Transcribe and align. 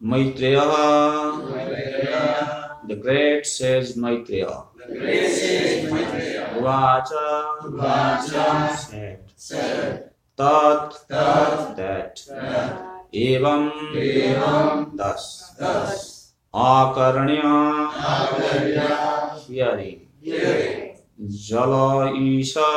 Maitreya, 0.00 0.62
the 2.86 2.94
great 2.94 3.44
sage 3.44 3.96
Maitreya, 3.96 4.62
Uvacha, 7.64 8.76
said, 9.34 10.10
Tat, 10.36 10.94
that, 11.08 12.20
evam, 13.12 14.96
thus, 14.96 16.32
akarnya, 16.54 17.90
hearing, 19.48 20.08
Jala 21.28 22.14
Isha, 22.14 22.70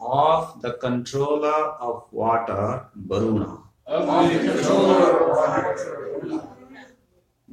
of 0.00 0.62
the 0.62 0.72
controller 0.80 1.74
of 1.78 2.04
water, 2.10 2.86
Varuna. 2.96 3.63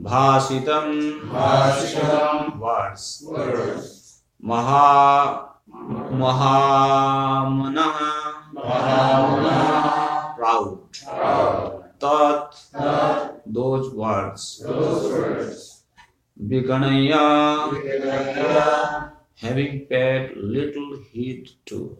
Bhasitam, 0.01 1.27
words. 3.27 4.23
Maha, 4.39 5.49
Mahamana, 5.69 6.77
proud. 10.37 10.79
Tat, 11.99 12.55
those 13.45 13.93
words. 13.93 14.63
Viganaya, 16.41 17.69
having 19.35 19.85
paid 19.87 20.37
little 20.37 20.97
heed 21.11 21.49
to. 21.65 21.97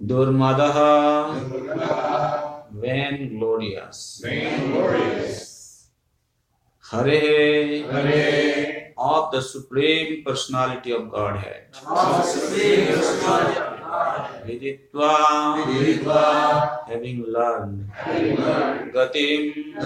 Durmadaha, 0.00 1.36
vainglorious. 2.72 4.24
Hare, 6.90 7.84
of 8.96 9.30
the 9.30 9.42
Supreme 9.42 10.24
Personality 10.24 10.92
of 10.92 11.10
Godhead. 11.10 11.72
Viditva, 14.46 15.18
having 16.88 17.24
learned. 17.28 17.90
Gatim, 18.94 19.76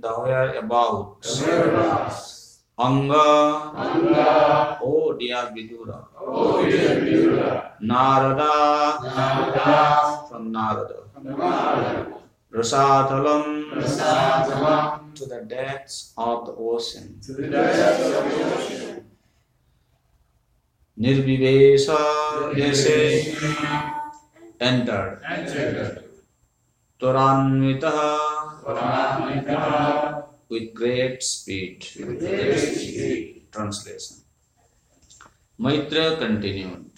the 0.00 0.12
whereabouts. 0.18 1.42
Anga, 2.76 3.18
oh 4.82 5.14
dear 5.18 5.52
Vidura. 5.54 6.11
Narada, 7.80 8.98
from 10.28 10.52
Narada. 10.52 10.98
Rasathalam, 12.52 13.50
to 15.14 15.24
the 15.26 15.40
depths 15.48 16.12
of 16.16 16.46
the 16.46 16.52
ocean. 16.52 17.20
Nirvivesa, 20.98 21.98
jese, 22.54 23.34
entered. 24.60 25.20
Toranvitaha, 27.00 28.18
with 30.48 30.74
great 30.74 31.22
speed. 31.22 31.84
Translation. 33.50 34.21
Maitreya 35.58 36.16
continued. 36.16 36.90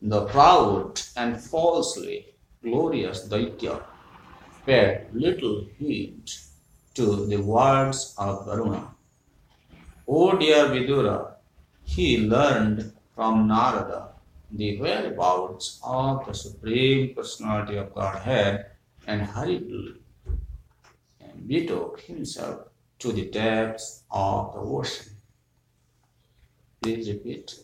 The 0.00 0.26
proud 0.26 1.00
and 1.16 1.40
falsely 1.40 2.34
glorious 2.62 3.26
Daitya 3.28 3.82
paid 4.64 5.06
little 5.12 5.66
heed 5.78 6.30
to 6.94 7.26
the 7.26 7.38
words 7.38 8.14
of 8.18 8.44
Varuna. 8.44 8.94
O 10.06 10.36
dear 10.36 10.66
Vidura, 10.66 11.34
he 11.84 12.18
learned 12.18 12.92
from 13.14 13.48
Narada 13.48 14.10
the 14.50 14.80
whereabouts 14.80 15.80
of 15.84 16.26
the 16.26 16.32
Supreme 16.32 17.14
Personality 17.14 17.76
of 17.76 17.94
Godhead 17.94 18.66
and 19.06 19.22
hurriedly 19.22 19.94
betook 21.46 22.00
himself 22.00 22.68
to 22.98 23.12
the 23.12 23.26
depths 23.26 24.02
of 24.10 24.52
the 24.52 24.60
ocean. 24.60 25.17
Please 26.82 27.08
repeat. 27.08 27.60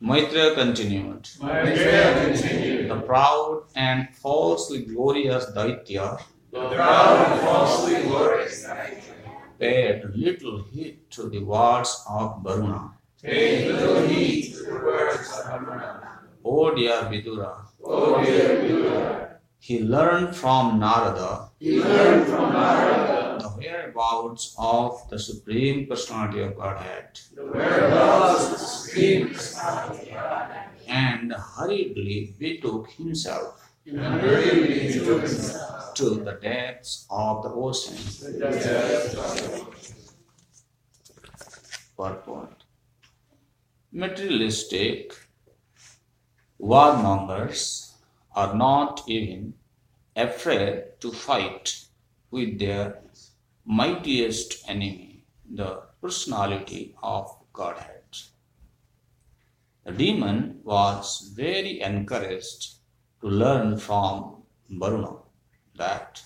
Maitreya 0.00 0.54
continued. 0.54 1.28
The 1.40 3.02
proud 3.06 3.64
and 3.76 4.08
falsely 4.16 4.82
glorious 4.82 5.46
Daitya 5.46 6.18
paid 9.58 10.02
little 10.14 10.64
heed 10.72 10.98
to 11.10 11.28
the 11.30 11.38
words 11.38 12.04
of 12.08 12.42
Varuna. 12.42 12.90
Paid 13.22 13.72
little 13.72 14.06
heed 14.08 14.54
to 14.54 14.64
the 14.64 14.74
words 14.74 15.30
of 15.38 15.60
Varuna. 15.60 16.18
O 16.44 16.74
dear 16.74 17.02
Vidura, 17.10 17.52
O 17.84 18.24
dear 18.24 18.48
Vidura. 18.62 19.28
He 19.60 19.80
learned 19.80 20.34
from 20.34 20.80
Narada. 20.80 21.50
he 21.60 21.80
learned 21.80 22.26
from 22.26 22.52
Narada 22.52 23.21
the 23.92 23.98
whereabouts 23.98 24.54
of 24.58 25.08
the 25.10 25.18
Supreme 25.18 25.86
Personality 25.86 26.42
of 26.42 26.56
Godhead. 26.56 27.20
And 30.88 31.32
hurriedly 31.32 32.34
betook 32.38 32.90
himself 32.90 33.70
to 35.94 36.14
the 36.24 36.38
depths 36.40 37.06
of 37.10 37.42
the 37.42 37.50
ocean. 37.50 37.96
Purport 41.96 42.64
Materialistic 43.92 45.14
warmongers 46.60 47.92
are 48.34 48.54
not 48.54 49.02
even 49.06 49.54
afraid 50.16 50.84
to 51.00 51.10
fight 51.12 51.84
with 52.30 52.58
their 52.58 53.02
mightiest 53.64 54.68
enemy, 54.68 55.24
the 55.48 55.82
personality 56.00 56.96
of 57.02 57.30
Godhead. 57.52 58.02
The 59.84 59.92
demon 59.92 60.60
was 60.64 61.32
very 61.36 61.80
encouraged 61.80 62.74
to 63.20 63.28
learn 63.28 63.78
from 63.78 64.42
Varuna 64.68 65.18
that 65.76 66.22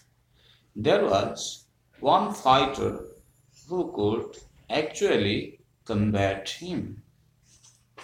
there 0.74 1.04
was 1.04 1.64
one 2.00 2.32
fighter 2.32 3.04
who 3.68 3.92
could 3.92 4.38
actually 4.70 5.60
combat 5.84 6.48
him, 6.48 7.02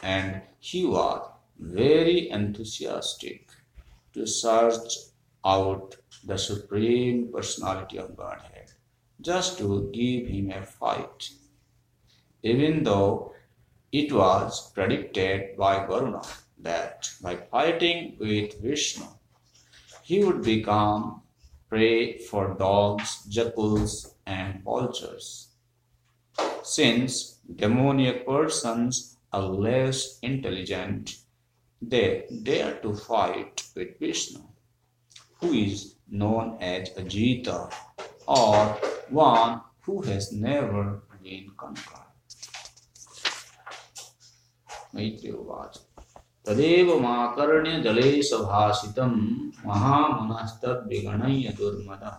and 0.02 0.42
he 0.58 0.84
was 0.84 1.26
very 1.58 2.28
enthusiastic 2.30 3.48
to 4.12 4.26
search 4.26 4.94
out 5.44 5.96
the 6.24 6.36
Supreme 6.36 7.32
Personality 7.32 7.98
of 7.98 8.16
Godhead 8.16 8.51
just 9.22 9.58
to 9.58 9.90
give 9.92 10.26
him 10.26 10.50
a 10.50 10.62
fight, 10.62 11.30
even 12.42 12.82
though 12.82 13.32
it 13.92 14.12
was 14.12 14.70
predicted 14.72 15.56
by 15.56 15.86
Varuna 15.86 16.22
that 16.58 17.10
by 17.22 17.36
fighting 17.36 18.16
with 18.18 18.60
Vishnu, 18.60 19.06
he 20.02 20.24
would 20.24 20.42
become 20.42 21.22
prey 21.68 22.18
for 22.18 22.54
dogs, 22.58 23.24
jackals, 23.28 24.14
and 24.26 24.62
vultures. 24.62 25.48
Since 26.62 27.38
demoniac 27.56 28.26
persons 28.26 29.16
are 29.32 29.42
less 29.42 30.18
intelligent, 30.20 31.16
they 31.80 32.26
dare 32.42 32.74
to 32.82 32.94
fight 32.94 33.64
with 33.74 33.98
Vishnu, 33.98 34.40
who 35.40 35.52
is 35.52 35.96
known 36.08 36.58
as 36.60 36.90
Ajita 36.90 37.72
or 38.26 38.78
one 39.12 39.52
who 39.56 40.04
has 40.04 40.24
never 40.34 40.84
been 41.22 41.46
conquered. 41.64 42.02
मैत्री 44.94 45.30
उवाच 45.30 45.80
तदेव 46.46 47.00
माकर्ण्य 47.00 47.80
जले 47.80 48.22
सभासितं 48.22 49.10
महामुनस्तद्विगणय्य 49.68 51.48
दुर्मदः। 51.48 52.18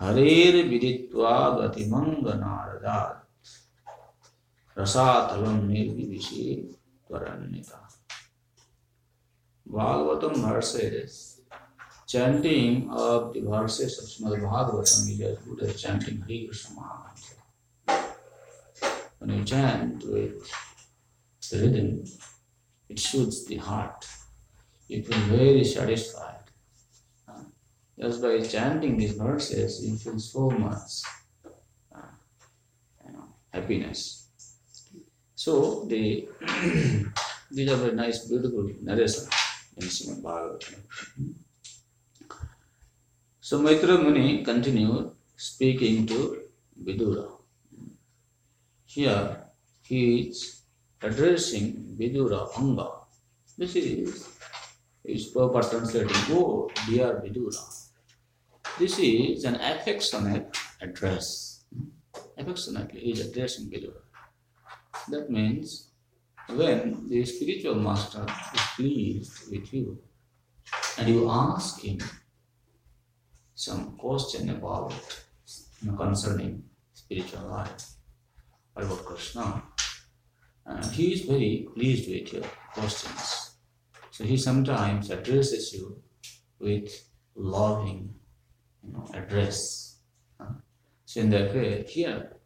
हरेर्विदित्वा 0.00 1.50
गतिमङ्गनारदात्। 1.50 3.24
रसातलं 4.78 5.62
निर्विविशे 5.62 6.54
त्वरन्यता 7.08 7.80
Bhagavatam 9.74 10.34
verses, 10.34 11.33
chanting 12.06 12.90
of 12.90 13.32
the 13.32 13.40
verses 13.40 13.98
of 13.98 14.04
Srimad 14.04 14.40
Bhagavatam 14.40 15.10
is 15.10 15.20
as 15.20 15.38
good 15.38 15.62
as 15.62 15.80
chanting 15.80 16.20
Hare 16.28 16.46
Krishna. 16.46 17.04
When 19.18 19.38
you 19.38 19.44
chant 19.44 20.04
with 20.04 20.50
the 21.50 21.58
rhythm, 21.60 22.04
it 22.88 22.98
soothes 22.98 23.46
the 23.46 23.56
heart. 23.56 24.06
you 24.88 25.02
feel 25.02 25.18
very 25.36 25.64
satisfied. 25.64 26.44
Just 27.98 28.20
by 28.20 28.40
chanting 28.40 28.98
these 28.98 29.12
verses, 29.12 29.84
you 29.84 29.96
feel 29.96 30.18
so 30.18 30.50
much 30.50 31.02
uh, 31.94 32.00
you 33.06 33.12
know, 33.12 33.28
happiness. 33.52 34.28
So 35.34 35.84
the 35.84 36.28
these 37.50 37.70
are 37.70 37.76
very 37.76 37.94
nice, 37.94 38.26
beautiful 38.26 38.68
narration 38.82 39.24
in 39.76 39.86
Srimad 39.86 40.22
Bhagavatam. 40.22 41.43
So 43.44 43.60
Maitra 43.60 44.02
Muni 44.02 44.42
continued 44.42 45.10
speaking 45.36 46.06
to 46.06 46.44
Vidura. 46.82 47.28
Here 48.86 49.44
he 49.82 50.20
is 50.20 50.62
addressing 51.02 51.94
Vidura 52.00 52.48
Anga. 52.56 52.88
This 53.58 53.76
is 53.76 54.26
his 55.04 55.26
proper 55.26 55.60
translating, 55.60 56.16
Oh, 56.30 56.70
dear 56.88 57.20
Vidura. 57.22 57.60
This 58.78 58.98
is 58.98 59.44
an 59.44 59.56
affectionate 59.56 60.56
address. 60.80 61.66
Affectionately, 62.38 63.00
he 63.00 63.12
is 63.12 63.28
addressing 63.28 63.70
Vidura. 63.70 64.00
That 65.10 65.28
means 65.28 65.90
when 66.48 67.10
the 67.10 67.22
spiritual 67.26 67.74
master 67.74 68.24
is 68.54 68.60
pleased 68.74 69.50
with 69.50 69.70
you 69.74 69.98
and 70.96 71.08
you 71.10 71.28
ask 71.28 71.82
him 71.82 71.98
some 73.64 73.96
question 73.96 74.50
about 74.50 74.92
you 75.80 75.90
know, 75.90 75.96
concerning 75.96 76.62
spiritual 76.92 77.48
life 77.48 77.94
about 78.76 79.04
Krishna, 79.04 79.62
And 80.66 80.84
he 80.92 81.12
is 81.14 81.22
very 81.22 81.68
pleased 81.74 82.10
with 82.10 82.32
your 82.32 82.42
questions. 82.72 83.56
So 84.10 84.24
he 84.24 84.36
sometimes 84.36 85.10
addresses 85.10 85.72
you 85.72 86.02
with 86.58 86.90
loving 87.34 88.14
you 88.82 88.92
know, 88.92 89.06
address. 89.14 89.98
Uh, 90.40 90.54
so 91.04 91.20
in 91.20 91.30
that 91.30 91.54
way, 91.54 91.84
here, 91.88 92.36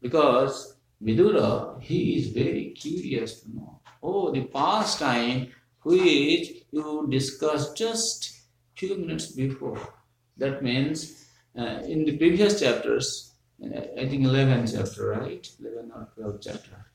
because 0.00 0.76
Vidura, 1.02 1.80
he 1.82 2.16
is 2.18 2.28
very 2.28 2.74
curious 2.76 3.40
to 3.40 3.54
know. 3.54 3.80
Oh, 4.02 4.32
the 4.32 4.44
past 4.44 4.98
time 4.98 5.48
which 5.82 6.64
you 6.70 7.06
discussed 7.10 7.76
just 7.76 8.40
few 8.76 8.96
minutes 8.96 9.26
before. 9.32 9.78
That 10.36 10.62
means 10.62 11.26
uh, 11.56 11.80
in 11.86 12.04
the 12.04 12.16
previous 12.16 12.60
chapters, 12.60 13.34
uh, 13.62 13.80
I 13.98 14.08
think 14.08 14.24
11 14.24 14.66
chapter, 14.66 15.10
right? 15.10 15.48
11 15.60 15.92
or 15.94 16.08
12 16.16 16.40
chapter, 16.40 16.86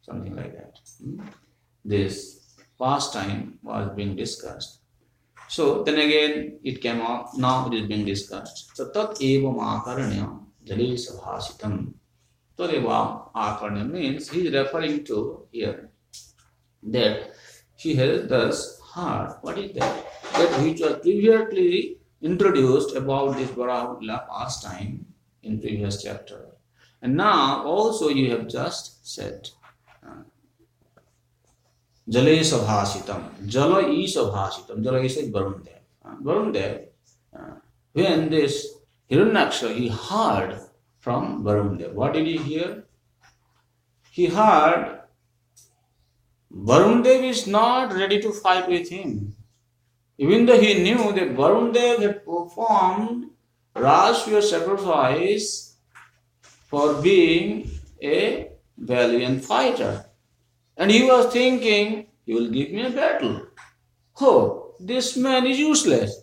something 0.00 0.34
like 0.34 0.54
that. 0.54 0.78
Hmm? 1.02 1.20
This 1.84 2.56
past 2.78 3.12
time 3.12 3.58
was 3.62 3.90
being 3.94 4.16
discussed. 4.16 4.80
So 5.48 5.82
then 5.82 5.98
again 5.98 6.58
it 6.62 6.80
came 6.80 7.00
up, 7.00 7.30
now 7.36 7.68
it 7.68 7.74
is 7.74 7.88
being 7.88 8.04
discussed. 8.04 8.76
So 8.76 8.90
tat 8.90 9.16
evam 9.16 9.58
akaranya 9.58 10.40
jali. 10.64 10.96
Tat 12.56 12.70
evam 12.70 13.32
akaranya 13.34 13.90
means 13.90 14.30
he 14.30 14.46
is 14.46 14.52
referring 14.52 15.04
to 15.04 15.46
here 15.50 15.90
that 16.82 17.32
he 17.76 17.94
has 17.94 18.28
thus 18.28 18.80
heard. 18.94 19.38
What 19.42 19.58
is 19.58 19.72
that? 19.72 20.04
That 20.34 20.62
which 20.62 20.80
was 20.80 20.96
previously 21.00 21.97
introduced 22.22 22.96
about 22.96 23.36
this 23.36 23.50
Barahula 23.50 24.26
pastime 24.28 25.06
in 25.42 25.60
previous 25.60 26.02
chapter. 26.02 26.46
And 27.00 27.16
now 27.16 27.62
also 27.64 28.08
you 28.08 28.30
have 28.30 28.48
just 28.48 29.06
said 29.06 29.48
Jale 32.08 32.40
Sabhasitam. 32.40 33.46
Jala 33.46 33.86
is 33.86 34.16
Sabhasitam. 34.16 34.82
Jala 34.82 35.02
is 35.02 35.18
Varun 35.18 35.62
Dev. 35.62 35.74
Uh, 36.02 36.16
Varun 36.22 36.52
Dev, 36.54 36.86
uh, 37.38 37.56
when 37.92 38.30
this 38.30 38.76
Hiranyaksha, 39.10 39.74
he 39.74 39.88
heard 39.88 40.58
from 41.00 41.44
Varun 41.44 41.78
Dev. 41.78 41.92
What 41.92 42.14
did 42.14 42.26
he 42.26 42.38
hear? 42.38 42.84
He 44.10 44.26
heard 44.26 45.00
Varun 46.50 47.04
Dev 47.04 47.22
is 47.24 47.46
not 47.46 47.92
ready 47.92 48.20
to 48.22 48.32
fight 48.32 48.68
with 48.68 48.88
him. 48.88 49.34
Even 50.18 50.46
though 50.46 50.60
he 50.60 50.82
knew 50.82 51.12
that 51.12 51.36
Varun 51.36 51.72
Dev 51.72 52.00
had 52.00 52.24
performed 52.24 53.30
Rajasuya 53.74 54.42
sacrifice 54.42 55.76
for 56.42 57.00
being 57.00 57.70
a 58.02 58.50
valiant 58.76 59.44
fighter. 59.44 60.04
And 60.76 60.90
he 60.90 61.04
was 61.04 61.32
thinking, 61.32 62.06
he 62.26 62.34
will 62.34 62.50
give 62.50 62.72
me 62.72 62.86
a 62.86 62.90
battle. 62.90 63.46
Oh, 64.20 64.74
this 64.80 65.16
man 65.16 65.46
is 65.46 65.58
useless. 65.58 66.22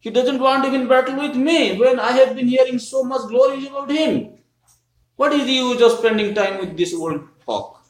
He 0.00 0.10
doesn't 0.10 0.38
want 0.38 0.64
to 0.64 0.86
battle 0.86 1.16
with 1.16 1.34
me 1.34 1.78
when 1.78 1.98
I 1.98 2.12
have 2.12 2.36
been 2.36 2.48
hearing 2.48 2.78
so 2.78 3.02
much 3.02 3.28
glory 3.28 3.66
about 3.66 3.90
him. 3.90 4.38
What 5.16 5.32
is 5.32 5.46
the 5.46 5.52
use 5.52 5.80
of 5.80 5.98
spending 5.98 6.34
time 6.34 6.58
with 6.58 6.76
this 6.76 6.92
old 6.92 7.22
talk? 7.46 7.82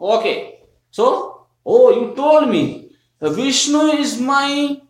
Okay, 0.00 0.60
so, 0.90 1.46
oh, 1.64 1.90
you 1.90 2.14
told 2.14 2.48
me 2.48 2.85
Vishnu 3.20 3.92
is 3.98 4.20
my 4.20 4.80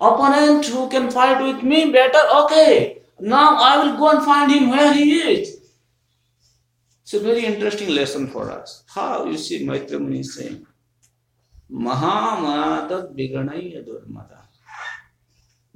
opponent 0.00 0.66
who 0.66 0.88
can 0.88 1.10
fight 1.10 1.42
with 1.42 1.62
me 1.62 1.92
better. 1.92 2.18
Okay, 2.44 2.98
now 3.20 3.56
I 3.56 3.84
will 3.84 3.96
go 3.96 4.10
and 4.10 4.24
find 4.24 4.50
him 4.50 4.70
where 4.70 4.92
he 4.92 5.14
is. 5.14 5.60
It's 7.02 7.14
a 7.14 7.20
very 7.20 7.44
interesting 7.44 7.90
lesson 7.90 8.26
for 8.28 8.50
us. 8.50 8.82
How 8.88 9.26
you 9.26 9.36
see 9.36 9.64
Maitra 9.66 10.00
Muni 10.00 10.22
saying, 10.22 10.66
Mahamana 11.70 13.14
Viganaya 13.14 13.84
Durmada. 13.86 14.40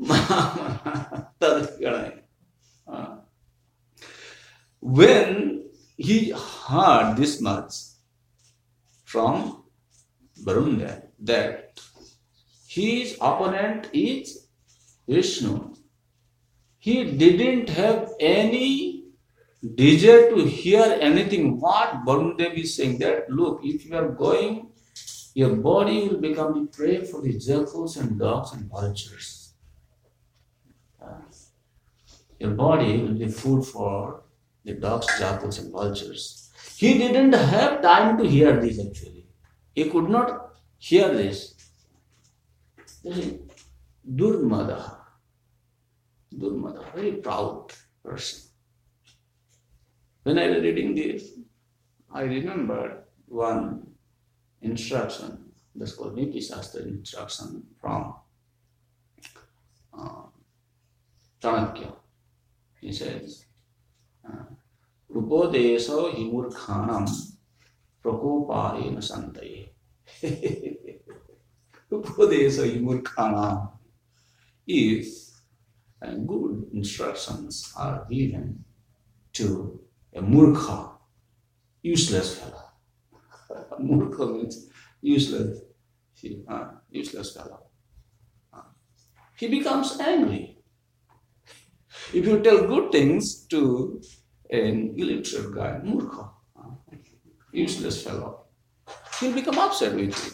Mahamana 0.01 1.29
ah. 2.89 3.19
When 4.81 5.65
he 5.97 6.31
heard 6.31 7.17
this 7.17 7.41
much 7.41 7.75
from 9.05 9.65
Varunda 10.45 11.03
that 11.21 11.81
his 12.67 13.15
opponent 13.21 13.89
is 13.93 14.47
Vishnu, 15.09 15.75
he 16.79 17.17
didn't 17.17 17.71
have 17.71 18.11
any 18.21 19.05
desire 19.75 20.31
to 20.31 20.45
hear 20.45 20.99
anything. 21.01 21.59
What 21.59 22.05
Varundev 22.05 22.55
is 22.55 22.77
saying 22.77 22.99
that 22.99 23.31
look 23.31 23.61
if 23.65 23.87
you 23.87 23.97
are 23.97 24.09
going 24.11 24.69
your 25.39 25.55
body 25.55 26.09
will 26.09 26.21
become 26.21 26.53
the 26.55 26.67
prey 26.77 27.05
for 27.05 27.21
the 27.23 27.39
jackals 27.39 27.97
and 27.97 28.19
dogs 28.19 28.53
and 28.53 28.69
vultures. 28.69 29.55
Your 32.41 32.51
body 32.51 32.99
will 33.03 33.15
be 33.15 33.29
food 33.29 33.65
for 33.65 34.23
the 34.65 34.75
dogs 34.75 35.07
jackals 35.19 35.61
and 35.61 35.71
vultures. 35.73 36.51
He 36.77 36.99
didn't 36.99 37.35
have 37.35 37.83
time 37.83 38.19
to 38.19 38.29
hear 38.29 38.61
this 38.61 38.81
actually 38.85 39.18
he 39.79 39.89
could 39.91 40.09
not 40.09 40.29
hear 40.79 41.09
this 41.21 41.39
Durmada. 44.19 44.81
Durmada, 46.35 46.83
very 46.95 47.13
proud 47.13 47.73
person 48.05 48.49
when 50.29 50.39
I 50.39 50.49
was 50.51 50.63
reading 50.63 50.95
this, 50.95 51.31
I 52.13 52.21
remembered 52.23 53.05
one 53.27 53.87
instruction, 54.61 55.53
that's 55.75 55.93
called 55.93 56.17
Niti 56.17 56.39
Shastra 56.39 56.83
instruction 56.83 57.63
from 57.81 58.15
uh, 59.99 60.25
Chanakya. 61.41 61.95
He 62.79 62.93
says, 62.93 63.47
Upodeso 65.11 66.13
himurkhanam 66.15 67.09
prakoparena 68.03 69.03
santaye. 69.03 69.75
Upodeso 71.91 72.65
himurkhanam. 72.65 73.73
If 74.67 75.07
uh, 76.03 76.15
good 76.15 76.67
instructions 76.73 77.73
are 77.77 78.07
given 78.11 78.65
to 79.33 79.81
a 80.15 80.21
murkha, 80.21 80.93
useless 81.83 82.39
fellow. 82.39 82.65
murkha 83.81 84.27
means 84.33 84.69
useless, 85.01 85.61
uh, 86.49 86.67
useless 86.91 87.33
fellow. 87.35 87.63
Uh, 88.53 88.63
he 89.37 89.49
becomes 89.49 89.99
angry. 90.01 90.59
If 92.13 92.27
you 92.27 92.41
tell 92.41 92.67
good 92.67 92.93
things 92.93 93.47
to 93.47 94.01
an 94.51 94.95
illiterate 94.97 95.55
guy, 95.55 95.81
murkha, 95.85 96.31
useless 97.53 98.03
fellow, 98.03 98.45
he'll 99.21 99.35
become 99.35 99.59
upset 99.59 99.95
with 99.95 100.17
you. 100.25 100.33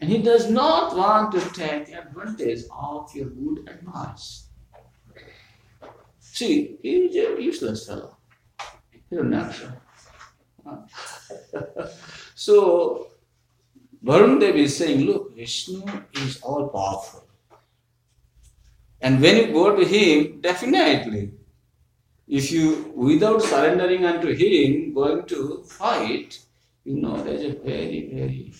And 0.00 0.10
he 0.10 0.18
does 0.18 0.50
not 0.50 0.96
want 0.96 1.32
to 1.32 1.40
take 1.52 1.88
advantage 1.90 2.64
of 2.76 3.14
your 3.14 3.26
good 3.26 3.68
advice. 3.68 4.48
See, 6.18 6.78
he's 6.82 7.14
a 7.14 7.40
useless 7.40 7.86
fellow. 7.86 8.16
He's 9.10 9.18
a 9.18 9.22
natural. 9.22 9.72
so 12.34 13.08
Varun 14.04 14.40
Dev 14.40 14.56
is 14.56 14.76
saying, 14.76 15.02
look, 15.02 15.36
Vishnu 15.36 15.84
is 16.14 16.40
all 16.42 16.68
powerful. 16.68 17.24
And 19.00 19.20
when 19.20 19.36
you 19.36 19.52
go 19.52 19.76
to 19.76 19.84
him, 19.84 20.40
definitely, 20.40 21.32
if 22.38 22.50
you, 22.50 22.90
without 22.96 23.42
surrendering 23.42 24.06
unto 24.06 24.28
him, 24.34 24.94
going 24.94 25.26
to 25.26 25.62
fight, 25.64 26.38
you 26.82 26.98
know 26.98 27.22
there's 27.22 27.42
a 27.42 27.52
very, 27.58 28.08
very 28.10 28.54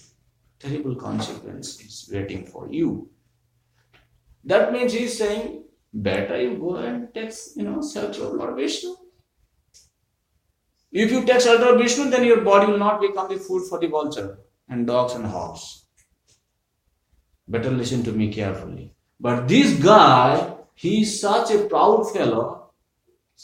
terrible 0.59 0.95
consequence 0.95 1.81
is 1.81 2.11
waiting 2.13 2.45
for 2.45 2.69
you. 2.71 3.09
That 4.45 4.75
means 4.75 4.93
he's 4.93 5.17
saying, 5.17 5.65
better 5.91 6.39
you 6.39 6.59
go 6.59 6.77
and 6.77 7.15
take, 7.15 7.33
you 7.57 7.63
know, 7.63 7.81
shelter 7.83 8.25
of 8.25 8.35
Lord 8.35 8.57
Vishnu. 8.57 8.95
If 10.93 11.11
you 11.11 11.25
take 11.25 11.41
shelter 11.41 11.73
of 11.73 11.81
Vishnu, 11.81 12.11
then 12.11 12.25
your 12.25 12.43
body 12.43 12.71
will 12.71 12.79
not 12.79 13.01
become 13.01 13.31
the 13.31 13.39
food 13.39 13.67
for 13.71 13.79
the 13.79 13.87
vulture 13.87 14.39
and 14.69 14.87
dogs 14.87 15.15
and 15.15 15.25
hogs. 15.25 15.87
Better 17.49 17.71
listen 17.71 18.03
to 18.03 18.13
me 18.13 18.31
carefully. 18.31 18.93
But 19.19 19.49
this 19.49 19.83
guy, 19.83 20.57
he 20.75 21.01
is 21.01 21.19
such 21.23 21.51
a 21.53 21.65
proud 21.65 22.13
fellow, 22.13 22.62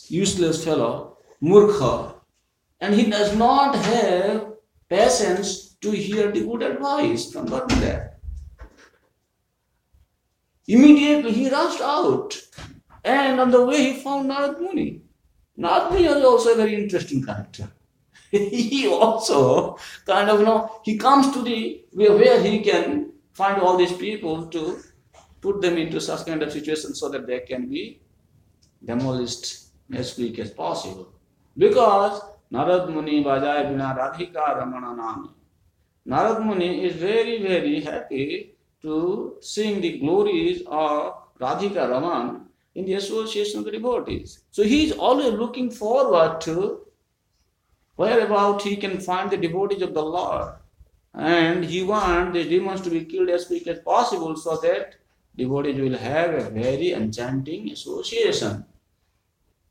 useless 0.09 0.65
fellow, 0.65 1.19
murkha, 1.43 2.15
and 2.81 2.95
he 2.95 3.11
does 3.11 3.37
not 3.37 3.75
have 3.75 4.53
patience 4.89 5.77
to 5.81 5.91
hear 5.91 6.31
the 6.31 6.45
good 6.45 6.63
advice 6.63 7.31
from 7.33 7.47
Varuna. 7.47 8.11
Immediately 10.67 11.33
he 11.33 11.51
rushed 11.51 11.81
out, 11.81 12.41
and 13.05 13.41
on 13.41 13.51
the 13.51 13.65
way 13.65 13.93
he 13.93 14.01
found 14.01 14.31
Narad 14.31 14.61
Muni. 14.61 15.03
Narad 15.59 15.91
Muni 15.91 16.05
is 16.05 16.25
also 16.25 16.53
a 16.53 16.57
very 16.57 16.75
interesting 16.75 17.25
character. 17.25 17.71
he 18.31 18.87
also 18.87 19.79
kind 20.05 20.29
of 20.29 20.41
you 20.41 20.45
know 20.47 20.81
he 20.85 20.99
comes 20.99 21.33
to 21.33 21.43
the 21.43 21.85
where, 21.93 22.13
where 22.15 22.43
he 22.43 22.61
can 22.61 23.13
find 23.33 23.61
all 23.63 23.77
these 23.77 23.93
people 23.93 24.47
to 24.49 24.79
put 25.41 25.63
them 25.63 25.79
into 25.79 26.01
such 26.01 26.27
kind 26.27 26.43
of 26.43 26.53
situation 26.53 26.95
so 26.95 27.09
that 27.09 27.27
they 27.27 27.41
can 27.41 27.69
be 27.69 28.01
demolished 28.85 29.68
as 29.93 30.15
quick 30.15 30.39
as 30.39 30.51
possible. 30.51 31.09
Because 31.57 32.23
Narad 32.53 32.89
Muni 32.91 33.25
Vajaya 33.25 33.69
Bina 33.69 33.97
Radhika 33.99 34.59
Ramana 34.59 34.97
Nami. 34.97 35.29
Narad 36.07 36.45
Muni 36.45 36.85
is 36.85 36.97
very, 36.97 37.43
very 37.43 37.81
happy 37.81 38.55
to 38.83 39.37
seeing 39.41 39.81
the 39.81 39.99
glories 39.99 40.63
of 40.67 41.15
Radhika 41.41 41.91
Raman 41.91 42.47
in 42.75 42.85
the 42.87 42.95
association 42.95 43.59
of 43.59 43.65
the 43.65 43.73
devotees. 43.73 44.41
So 44.51 44.63
he 44.63 44.87
is 44.87 44.93
always 44.93 45.33
looking 45.33 45.71
forward 45.71 46.41
to 46.43 46.87
whereabout 47.97 48.63
he 48.63 48.77
can 48.77 49.01
find 49.01 49.31
the 49.31 49.37
devotees 49.37 49.83
of 49.83 49.95
the 49.95 50.03
Lord. 50.03 50.55
And 51.15 51.65
he 51.65 51.83
wants 51.83 52.35
the 52.35 52.49
demons 52.49 52.81
to 52.83 52.91
be 52.91 53.05
killed 53.05 53.29
as 53.31 53.47
quick 53.47 53.67
as 53.67 53.81
possible 53.81 54.37
so 54.37 54.57
that 54.59 54.95
devotees 55.37 55.81
will 55.81 55.99
have 55.99 56.35
a 56.35 56.51
very 56.51 56.93
enchanting 56.93 57.73
association. 57.73 58.65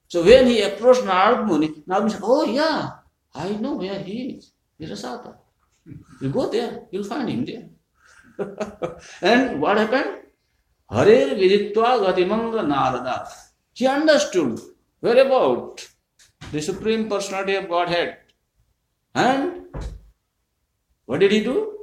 So 0.07 0.23
when 0.23 0.47
he 0.47 0.61
approached 0.61 1.01
Narad 1.01 1.45
Muni, 1.45 1.69
Narad 1.87 1.99
Muni 1.99 2.11
said, 2.11 2.21
Oh 2.23 2.45
yeah, 2.45 2.91
I 3.35 3.49
know 3.51 3.75
where 3.75 3.99
he 3.99 4.37
is. 4.37 4.51
Virasata. 4.79 5.35
You 6.21 6.29
go 6.29 6.49
there, 6.49 6.87
you'll 6.91 7.03
find 7.03 7.29
him 7.29 7.45
there. 7.45 7.69
and 9.21 9.61
what 9.61 9.77
happened? 9.77 10.17
Hare 10.89 11.35
Viditva 11.35 12.05
Gatimanga 12.05 12.65
Narada. 12.67 13.27
He 13.73 13.85
understood 13.85 14.59
where 14.99 15.25
about 15.25 15.87
the 16.51 16.61
Supreme 16.61 17.09
Personality 17.09 17.55
of 17.55 17.67
Godhead. 17.67 18.17
And 19.13 19.65
what 21.05 21.19
did 21.19 21.31
he 21.31 21.43
do? 21.43 21.73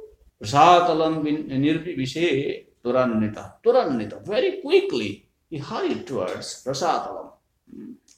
Prasatalam 0.41 1.23
nirpi 1.23 1.97
vishe 1.97 2.65
turannita. 2.83 3.53
Turannita. 3.63 4.25
Very 4.25 4.61
quickly 4.61 5.27
he 5.49 5.57
hurried 5.57 6.05
towards 6.07 6.63
Prasatalam, 6.63 7.31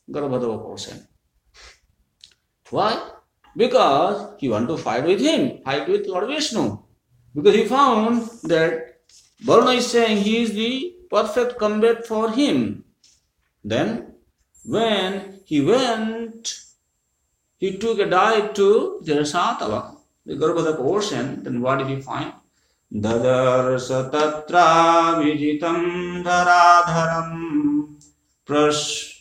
Garbhodaka 0.09 0.69
person. 0.69 1.07
Why? 2.69 3.11
Because 3.55 4.35
he 4.39 4.49
want 4.49 4.67
to 4.69 4.77
fight 4.77 5.03
with 5.05 5.19
him, 5.19 5.61
fight 5.63 5.87
with 5.87 6.07
Lord 6.07 6.27
Vishnu. 6.27 6.77
Because 7.35 7.55
he 7.55 7.65
found 7.65 8.29
that 8.43 9.01
Varuna 9.41 9.71
is 9.71 9.89
saying 9.89 10.17
he 10.17 10.43
is 10.43 10.53
the 10.53 10.95
perfect 11.09 11.57
combat 11.57 12.05
for 12.05 12.31
him. 12.31 12.83
Then, 13.63 14.13
when 14.65 15.41
he 15.45 15.61
went, 15.61 16.59
he 17.57 17.77
took 17.77 17.99
a 17.99 18.09
dive 18.09 18.53
to 18.55 19.01
Jarasatava, 19.03 19.97
the 20.25 20.35
Garbhodaka 20.35 20.79
ocean, 20.79 21.43
then 21.43 21.61
what 21.61 21.79
did 21.79 21.87
he 21.87 22.01
find? 22.01 22.33
ददर्श 22.93 23.87
तत्राभिजितं 24.11 25.79
धराधरम् 26.23 27.35
प्रश् 28.47 29.16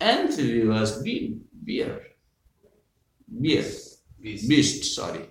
an 0.00 0.26
amphibious 0.28 1.02
bear, 1.02 1.30
bear, 1.52 2.00
beast. 3.40 4.00
beast, 4.20 4.94
sorry, 4.94 5.28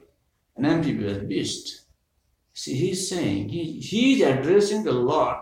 an 0.55 0.65
amphibious 0.65 1.23
beast. 1.23 1.81
See, 2.53 2.73
he's 2.75 3.09
saying, 3.09 3.49
he, 3.49 3.79
he's 3.79 4.21
addressing 4.21 4.83
the 4.83 4.91
Lord, 4.91 5.37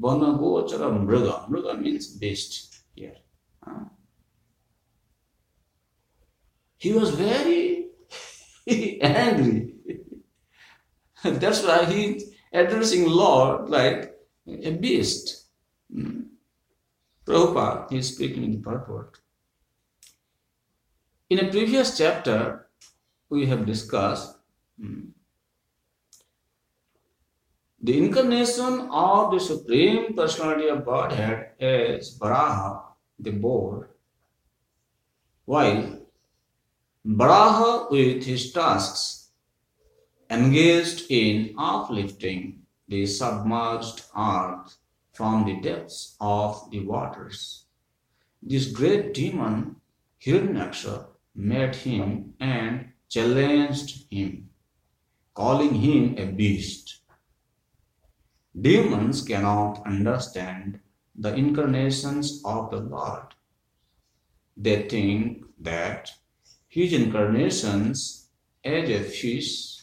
Banagochara 0.00 0.90
Mriga. 1.04 1.48
Mriga 1.48 1.80
means 1.80 2.08
beast 2.08 2.82
here. 2.94 3.16
Huh? 3.62 3.84
He 6.78 6.92
was 6.92 7.10
very 7.10 7.88
angry. 9.02 9.74
That's 11.24 11.62
why 11.64 11.84
he's 11.84 12.32
addressing 12.52 13.08
Lord 13.08 13.68
like 13.68 14.14
a 14.46 14.70
beast. 14.70 15.46
Hmm. 15.92 16.25
Prabhupada 17.26 17.92
is 17.92 18.14
speaking 18.14 18.44
in 18.44 18.52
the 18.52 18.58
purport. 18.58 19.18
In 21.28 21.40
a 21.40 21.50
previous 21.50 21.98
chapter, 21.98 22.68
we 23.28 23.46
have 23.46 23.66
discussed 23.66 24.38
hmm, 24.80 25.06
the 27.82 27.98
incarnation 27.98 28.88
of 28.92 29.32
the 29.32 29.40
Supreme 29.40 30.14
Personality 30.14 30.68
of 30.68 30.84
Godhead 30.84 31.50
is 31.58 32.16
Varaha, 32.16 32.82
the 33.18 33.30
boar, 33.30 33.90
while 35.46 35.98
Varaha 37.04 37.90
with 37.90 38.24
his 38.24 38.52
tasks 38.52 39.30
engaged 40.30 41.10
in 41.10 41.54
uplifting 41.58 42.62
the 42.88 43.04
submerged 43.06 44.02
earth 44.16 44.76
from 45.16 45.46
the 45.46 45.60
depths 45.60 46.16
of 46.20 46.70
the 46.70 46.80
waters. 46.80 47.64
This 48.42 48.70
great 48.70 49.14
demon, 49.14 49.76
Hiranyaksha, 50.22 51.06
met 51.34 51.74
him 51.76 52.34
and 52.38 52.92
challenged 53.08 54.06
him, 54.10 54.50
calling 55.34 55.74
him 55.74 56.16
a 56.18 56.26
beast. 56.26 57.00
Demons 58.58 59.22
cannot 59.22 59.86
understand 59.86 60.80
the 61.14 61.34
incarnations 61.34 62.42
of 62.44 62.70
the 62.70 62.80
Lord. 62.80 63.34
They 64.56 64.88
think 64.88 65.44
that 65.60 66.10
his 66.68 66.92
incarnations 66.92 68.28
as 68.64 68.90
a 68.90 69.02
fish 69.02 69.82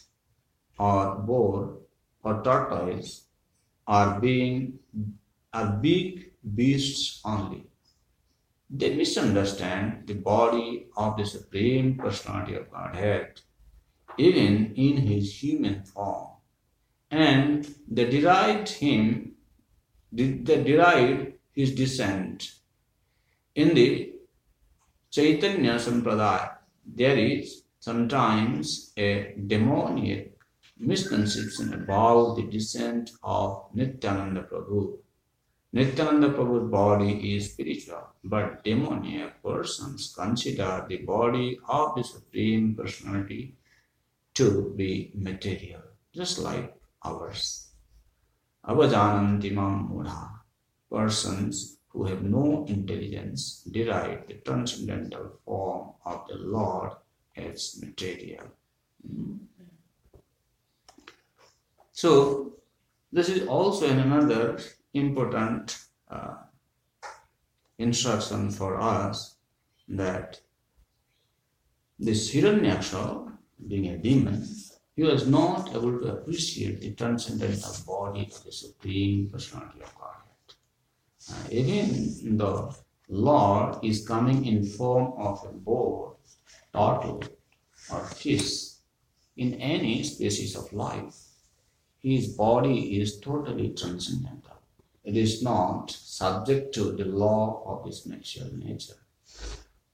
or 0.78 1.16
boar 1.16 1.78
or 2.24 2.44
tortoise 2.44 3.26
are 3.88 4.20
being 4.20 4.80
are 5.54 5.78
big 5.82 6.32
beasts 6.56 7.22
only. 7.24 7.64
They 8.70 8.96
misunderstand 8.96 10.08
the 10.08 10.16
body 10.16 10.88
of 10.98 11.18
the 11.18 11.26
Supreme 11.26 11.98
Personality 11.98 12.56
of 12.56 12.72
Godhead, 12.72 13.42
even 14.18 14.74
in 14.76 14.98
his 14.98 15.44
human 15.44 15.84
form, 15.84 16.30
and 17.12 17.68
they 17.88 18.10
deride 18.10 18.68
him, 18.70 19.34
they 20.12 20.32
deride 20.32 21.34
his 21.52 21.76
descent. 21.76 22.52
In 23.56 23.76
the 23.76 24.14
Chaitanya 25.12 25.76
Sampradaya, 25.76 26.58
there 26.86 27.18
is 27.18 27.64
sometimes 27.80 28.92
a 28.98 29.36
demoniac 29.46 30.32
misconception 30.80 31.74
about 31.74 32.36
the 32.36 32.44
descent 32.44 33.12
of 33.24 33.68
Nityananda 33.76 34.44
Prabhu. 34.44 34.98
Nityananda 35.76 36.30
Prabhu's 36.30 36.70
body 36.70 37.36
is 37.36 37.52
spiritual, 37.52 38.08
but 38.24 38.64
demoniac 38.64 39.42
persons 39.42 40.14
consider 40.16 40.86
the 40.88 40.98
body 40.98 41.60
of 41.68 41.96
the 41.96 42.04
Supreme 42.04 42.76
Personality 42.76 43.56
to 44.36 44.72
be 44.78 45.12
material, 45.16 45.82
just 46.14 46.38
like 46.38 46.76
ours. 47.04 47.70
Avajanantimam 48.64 49.90
mudha, 49.90 50.30
persons 50.92 51.78
who 51.90 52.06
have 52.06 52.22
no 52.22 52.66
intelligence 52.68 53.64
derive 53.72 54.28
the 54.28 54.36
transcendental 54.46 55.40
form 55.44 55.94
of 56.06 56.28
the 56.28 56.38
Lord 56.38 56.92
as 57.36 57.82
material. 57.82 58.46
So, 61.92 62.54
this 63.12 63.30
is 63.30 63.48
also 63.48 63.90
another 63.90 64.60
important 64.94 65.78
uh, 66.10 66.36
instruction 67.78 68.52
for 68.52 68.80
us 68.80 69.36
that 69.88 70.40
this 72.00 72.34
Hiranyaksha, 72.34 73.32
being 73.68 73.88
a 73.88 73.98
demon, 73.98 74.46
he 74.96 75.04
was 75.04 75.28
not 75.28 75.70
able 75.70 76.00
to 76.00 76.14
appreciate 76.14 76.82
the 76.82 76.94
transcendental 76.94 77.76
body 77.86 78.30
of 78.32 78.44
the 78.44 78.52
Supreme 78.52 79.30
Personality 79.30 79.82
of 79.82 79.96
Godhead. 79.96 80.24
Uh, 81.32 81.48
even 81.50 82.38
the 82.38 82.76
Lord 83.10 83.84
is 83.84 84.08
coming 84.08 84.46
in 84.46 84.66
form 84.66 85.14
of 85.18 85.46
a 85.46 85.54
boar, 85.54 86.18
turtle, 86.74 87.24
or 87.92 88.00
fish 88.06 88.74
in 89.38 89.56
any 89.56 90.04
species 90.04 90.56
of 90.56 90.72
life, 90.74 91.16
his 92.00 92.36
body 92.36 93.00
is 93.00 93.20
totally 93.20 93.70
transcendental. 93.70 94.43
It 95.04 95.18
is 95.18 95.44
not 95.44 95.92
subject 95.92 96.74
to 96.76 96.94
the 96.94 97.06
law 97.06 97.64
of 97.66 97.86
his 97.86 98.06
natural 98.06 98.56
nature. 98.56 98.96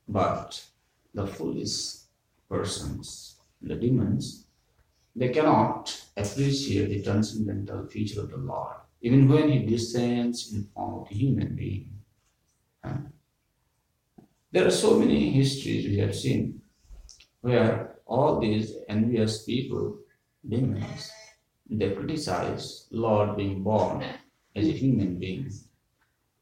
But 0.08 0.64
the 1.14 1.26
foolish 1.26 1.96
persons, 2.48 3.36
the 3.62 3.76
demons, 3.76 4.46
they 5.16 5.30
cannot 5.30 6.06
appreciate 6.16 6.90
the 6.90 7.02
transcendental 7.02 7.88
feature 7.88 8.22
of 8.22 8.30
the 8.30 8.38
Lord, 8.38 8.76
even 9.02 9.28
when 9.28 9.50
he 9.50 9.66
descends 9.66 10.54
in 10.54 10.64
form 10.74 11.02
of 11.02 11.12
a 11.12 11.14
human 11.14 11.56
being. 11.56 11.90
There 14.52 14.66
are 14.66 14.72
so 14.72 15.00
many 15.00 15.32
histories 15.32 15.86
we 15.86 15.98
have 15.98 16.16
seen 16.16 16.62
where 17.42 18.00
all 18.06 18.40
these 18.40 18.74
envious 18.88 19.44
people, 19.44 20.00
demons, 20.48 21.12
they 21.70 21.92
criticize 21.92 22.88
Lord 22.92 23.38
being 23.38 23.64
born 23.64 24.04
as 24.56 24.68
a 24.68 24.72
human 24.72 25.18
being. 25.18 25.52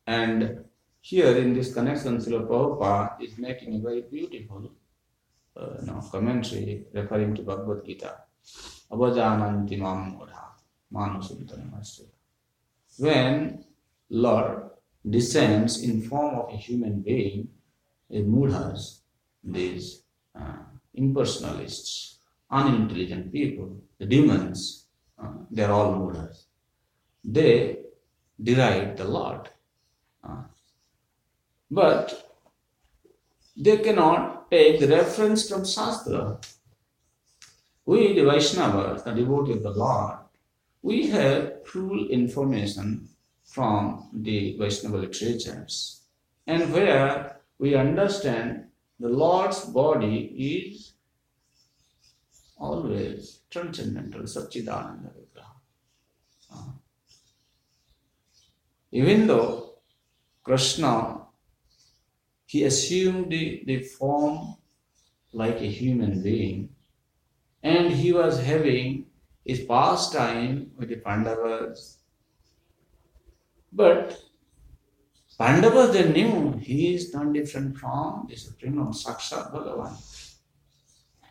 And 0.05 0.65
here 1.01 1.37
in 1.37 1.53
this 1.53 1.73
connection, 1.73 2.17
Srila 2.17 2.47
Prabhupada 2.47 3.21
is 3.21 3.37
making 3.37 3.75
a 3.75 3.79
very 3.79 4.01
beautiful 4.01 4.71
uh, 5.55 5.77
you 5.79 5.87
know, 5.87 6.01
commentary 6.11 6.85
referring 6.93 7.35
to 7.35 7.43
Bhagavad 7.43 7.85
Gita. 7.85 8.15
When 12.97 13.65
Lord 14.09 14.69
descends 15.09 15.83
in 15.83 16.01
form 16.01 16.35
of 16.35 16.53
a 16.53 16.57
human 16.57 17.01
being, 17.01 17.49
the 18.09 18.23
mudhas, 18.23 18.99
these 19.43 20.03
uh, 20.39 20.57
impersonalists, 20.97 22.17
unintelligent 22.49 23.31
people, 23.31 23.81
the 23.97 24.05
demons, 24.05 24.85
uh, 25.21 25.31
they 25.51 25.63
are 25.63 25.71
all 25.71 25.93
mudhas. 25.93 26.45
They 27.23 27.77
deride 28.41 28.97
the 28.97 29.05
Lord. 29.05 29.49
Uh, 30.23 30.43
but 31.69 32.31
they 33.55 33.77
cannot 33.77 34.49
take 34.51 34.79
the 34.79 34.87
reference 34.87 35.49
from 35.49 35.65
Shastra. 35.65 36.39
We, 37.85 38.13
the 38.13 38.21
Vaishnavas, 38.21 39.03
the 39.03 39.11
devotee 39.11 39.53
of 39.53 39.63
the 39.63 39.71
Lord, 39.71 40.17
we 40.81 41.07
have 41.07 41.65
full 41.65 42.07
information 42.09 43.09
from 43.43 44.09
the 44.13 44.57
Vaishnava 44.57 44.97
literatures, 44.97 46.01
and 46.45 46.71
where 46.71 47.39
we 47.59 47.75
understand 47.75 48.65
the 48.99 49.09
Lord's 49.09 49.61
body 49.65 50.17
is 50.37 50.93
always 52.59 53.39
transcendental, 53.49 54.21
Satchidananda 54.23 55.11
Vigraha. 55.15 55.55
Uh, 56.53 56.71
even 58.91 59.27
though 59.27 59.73
Krishna, 60.43 61.21
he 62.45 62.63
assumed 62.63 63.31
the, 63.31 63.63
the 63.65 63.79
form 63.79 64.55
like 65.33 65.61
a 65.61 65.67
human 65.67 66.23
being, 66.23 66.69
and 67.63 67.91
he 67.91 68.13
was 68.13 68.41
having 68.41 69.05
his 69.45 69.61
pastime 69.61 70.71
with 70.77 70.89
the 70.89 70.97
Pandavas. 70.97 71.99
But 73.71 74.17
Pandavas, 75.37 75.91
they 75.91 76.11
knew 76.11 76.57
he 76.57 76.95
is 76.95 77.13
not 77.13 77.33
different 77.33 77.77
from 77.77 78.27
the 78.29 78.35
Supreme 78.35 78.77
Lord, 78.77 78.93
Sakshat 78.93 79.53
Bhagavan. 79.53 79.95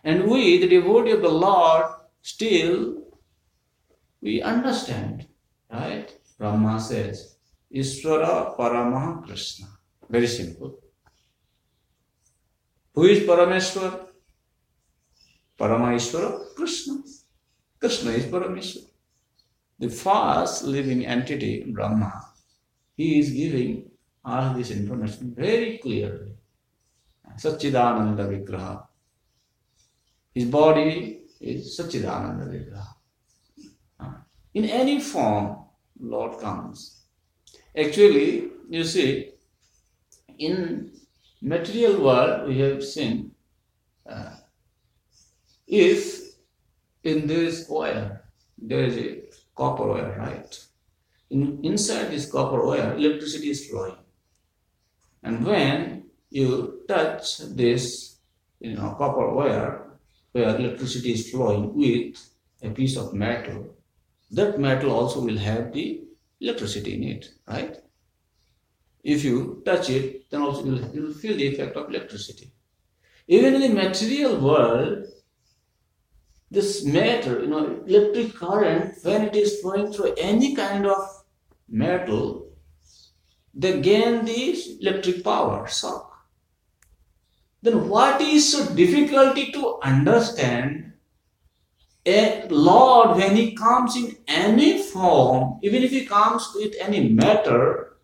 And 0.05 0.31
we, 0.31 0.59
the 0.59 0.69
devotee 0.69 1.11
of 1.12 1.23
the 1.23 1.29
Lord, 1.29 1.87
still 2.23 3.03
we 4.21 4.42
understand, 4.42 5.27
right? 5.73 6.14
Brahma 6.38 6.81
says, 6.81 7.36
ईश्वर 7.72 8.24
परम 8.59 8.92
Krishna. 9.20 9.66
Very 10.11 10.26
simple 10.26 10.76
who is 12.96 13.26
Parameshwar? 13.29 13.88
Parama 15.59 15.92
Ishwar 15.92 16.24
Krishna. 16.59 16.96
Krishna 17.83 18.11
is 18.11 18.31
Parameshwar. 18.33 19.87
The 19.87 19.90
first 19.90 20.64
living 20.64 21.02
entity 21.05 21.72
Brahma 21.72 22.11
he 22.98 23.12
is 23.14 23.33
giving 23.35 23.83
all 24.24 24.55
this 24.55 24.70
information 24.70 25.35
very 25.38 25.76
clearly 25.76 26.35
Sachchidananda 27.38 28.20
vigraha. 28.20 28.88
His 30.37 30.50
body 30.50 30.90
is 31.42 31.68
Sachchidananda 31.70 32.48
vigraha. 32.50 32.94
In 34.55 34.64
any 34.64 34.98
form 35.00 35.57
Lord 36.09 36.33
comes 36.33 37.06
Actually, 37.77 38.49
you 38.71 38.85
see, 38.85 39.33
in 40.39 40.93
material 41.43 42.03
world 42.03 42.49
we 42.49 42.59
have 42.59 42.83
seen 42.83 43.33
uh, 44.09 44.35
if 45.67 46.21
in 47.05 47.27
this 47.27 47.69
wire 47.69 48.23
there 48.57 48.85
is 48.85 48.97
a 48.97 49.23
copper 49.55 49.87
wire, 49.87 50.17
right? 50.19 50.67
In, 51.31 51.61
inside 51.62 52.11
this 52.11 52.31
copper 52.31 52.65
wire, 52.65 52.95
electricity 52.95 53.51
is 53.51 53.69
flowing. 53.69 53.97
And 55.23 55.45
when 55.45 56.05
you 56.31 56.83
touch 56.89 57.39
this 57.39 58.17
you 58.61 58.75
know, 58.75 58.95
copper 58.97 59.29
wire 59.31 59.99
where 60.33 60.57
electricity 60.57 61.12
is 61.12 61.31
flowing 61.31 61.75
with 61.75 62.17
a 62.62 62.71
piece 62.71 62.97
of 62.97 63.12
metal, 63.12 63.75
that 64.31 64.59
metal 64.59 64.93
also 64.93 65.21
will 65.21 65.39
have 65.39 65.73
the 65.73 66.06
electricity 66.40 66.94
in 66.94 67.05
it, 67.05 67.31
right? 67.46 67.77
If 69.03 69.25
you 69.25 69.62
touch 69.64 69.90
it, 69.90 70.31
then 70.31 70.42
also 70.42 70.64
you 70.64 70.72
will, 70.72 70.94
you 70.94 71.03
will 71.03 71.14
feel 71.14 71.37
the 71.37 71.46
effect 71.46 71.77
of 71.77 71.88
electricity. 71.88 72.53
Even 73.29 73.55
in 73.55 73.61
the 73.62 73.68
material 73.68 74.40
world, 74.40 75.07
this 76.51 76.85
matter, 76.85 77.40
you 77.40 77.49
know, 77.49 77.83
electric 77.87 78.35
current, 78.35 78.94
when 79.03 79.22
it 79.22 79.37
is 79.37 79.61
flowing 79.61 79.92
through 79.92 80.14
any 80.18 80.55
kind 80.55 80.87
of 80.87 81.25
metal, 81.68 82.53
they 83.53 83.81
gain 83.81 84.25
the 84.25 84.79
electric 84.81 85.25
power, 85.25 85.66
shock. 85.66 86.12
Then 87.62 87.88
what 87.88 88.20
is 88.20 88.53
so 88.53 88.75
difficulty 88.75 89.51
to 89.53 89.79
understand 89.83 90.86
a 92.07 92.47
Lord, 92.49 93.16
when 93.16 93.35
He 93.35 93.55
comes 93.55 93.97
in 93.97 94.16
any 94.29 94.83
form, 94.83 95.59
even 95.62 95.83
if 95.83 95.90
He 95.90 96.07
comes 96.07 96.49
with 96.55 96.75
any 96.81 97.09
matter, 97.09 97.97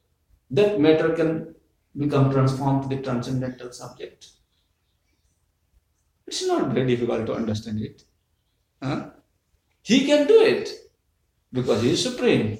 that 0.50 0.80
matter 0.80 1.10
can 1.10 1.54
become 1.96 2.30
transformed 2.30 2.82
to 2.82 2.88
the 2.88 3.02
transcendental 3.02 3.72
subject. 3.72 4.28
It's 6.26 6.46
not 6.46 6.72
very 6.72 6.86
difficult 6.86 7.26
to 7.26 7.34
understand 7.34 7.80
it. 7.80 8.02
Huh? 8.82 9.10
He 9.82 10.06
can 10.06 10.26
do 10.26 10.40
it 10.42 10.70
because 11.52 11.82
He 11.82 11.92
is 11.92 12.02
supreme. 12.02 12.58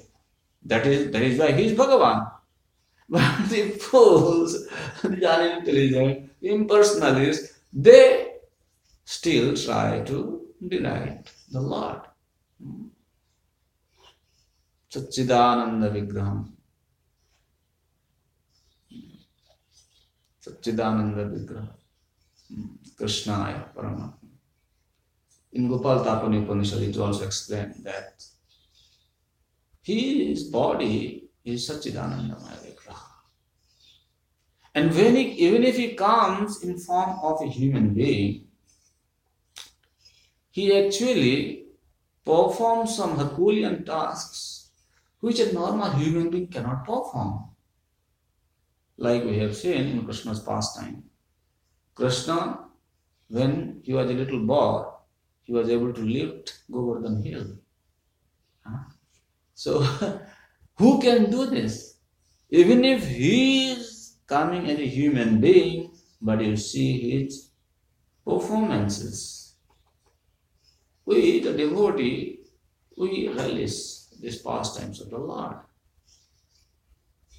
That 0.65 0.87
is, 0.87 1.11
that 1.11 1.21
is 1.21 1.39
why 1.39 1.51
He 1.51 1.65
is 1.65 1.77
Bhagavan. 1.77 2.31
But 3.09 3.49
the 3.49 3.69
fools, 3.71 4.65
the 5.03 5.29
unintelligent, 5.29 6.31
impersonalists, 6.41 7.59
they 7.73 8.33
still 9.03 9.55
try 9.55 10.01
to 10.05 10.42
deny 10.69 11.19
the 11.51 11.59
Lord. 11.61 12.01
Hmm. 12.61 12.87
Satchidananda 14.91 15.91
Vigraham. 15.91 16.51
Satchidananda 20.45 21.29
Vigraham. 21.33 21.73
Hmm. 22.49 22.65
Krishnaya 22.95 23.73
Paramatma. 23.73 24.13
In 25.53 25.67
Gopal 25.67 26.03
Tapani 26.03 26.43
Upanishad, 26.43 26.81
it 26.81 26.97
also 26.97 27.25
explained 27.25 27.75
that 27.83 28.23
his 29.83 30.45
body 30.45 31.29
is 31.43 31.69
Satchidananda 31.69 32.35
Vigraha. 32.41 33.13
And 34.75 34.93
when 34.95 35.15
he, 35.15 35.23
even 35.45 35.63
if 35.63 35.77
he 35.77 35.93
comes 35.93 36.63
in 36.63 36.77
form 36.79 37.19
of 37.21 37.41
a 37.41 37.47
human 37.47 37.93
being, 37.93 38.47
he 40.53 40.71
actually 40.71 41.65
performs 42.23 42.95
some 42.95 43.17
Herculean 43.17 43.83
tasks 43.83 44.69
which 45.19 45.39
a 45.39 45.51
normal 45.51 45.89
human 45.89 46.29
being 46.29 46.47
cannot 46.47 46.85
perform. 46.85 47.45
Like 48.97 49.23
we 49.23 49.39
have 49.39 49.55
seen 49.55 49.87
in 49.87 50.05
Krishna's 50.05 50.41
pastime. 50.41 51.05
Krishna, 51.95 52.65
when 53.29 53.81
he 53.83 53.93
was 53.93 54.11
a 54.11 54.13
little 54.13 54.45
boy, 54.45 54.83
he 55.41 55.53
was 55.53 55.69
able 55.69 55.91
to 55.91 56.01
lift 56.01 56.59
Govardhan 56.71 57.23
Hill. 57.23 57.57
Huh? 58.63 58.83
So, 59.55 59.79
who 60.75 61.01
can 61.01 61.31
do 61.31 61.47
this? 61.47 61.97
Even 62.51 62.85
if 62.85 63.07
he 63.07 63.71
is 63.71 64.17
coming 64.27 64.69
as 64.69 64.77
a 64.77 64.87
human 64.87 65.41
being, 65.41 65.95
but 66.21 66.43
you 66.43 66.55
see 66.57 67.09
his 67.09 67.49
performances. 68.23 69.42
We, 71.05 71.39
the 71.39 71.53
devotee, 71.53 72.39
we 72.97 73.27
relish 73.27 74.05
these 74.19 74.41
pastimes 74.41 75.01
of 75.01 75.09
the 75.09 75.17
Lord. 75.17 75.57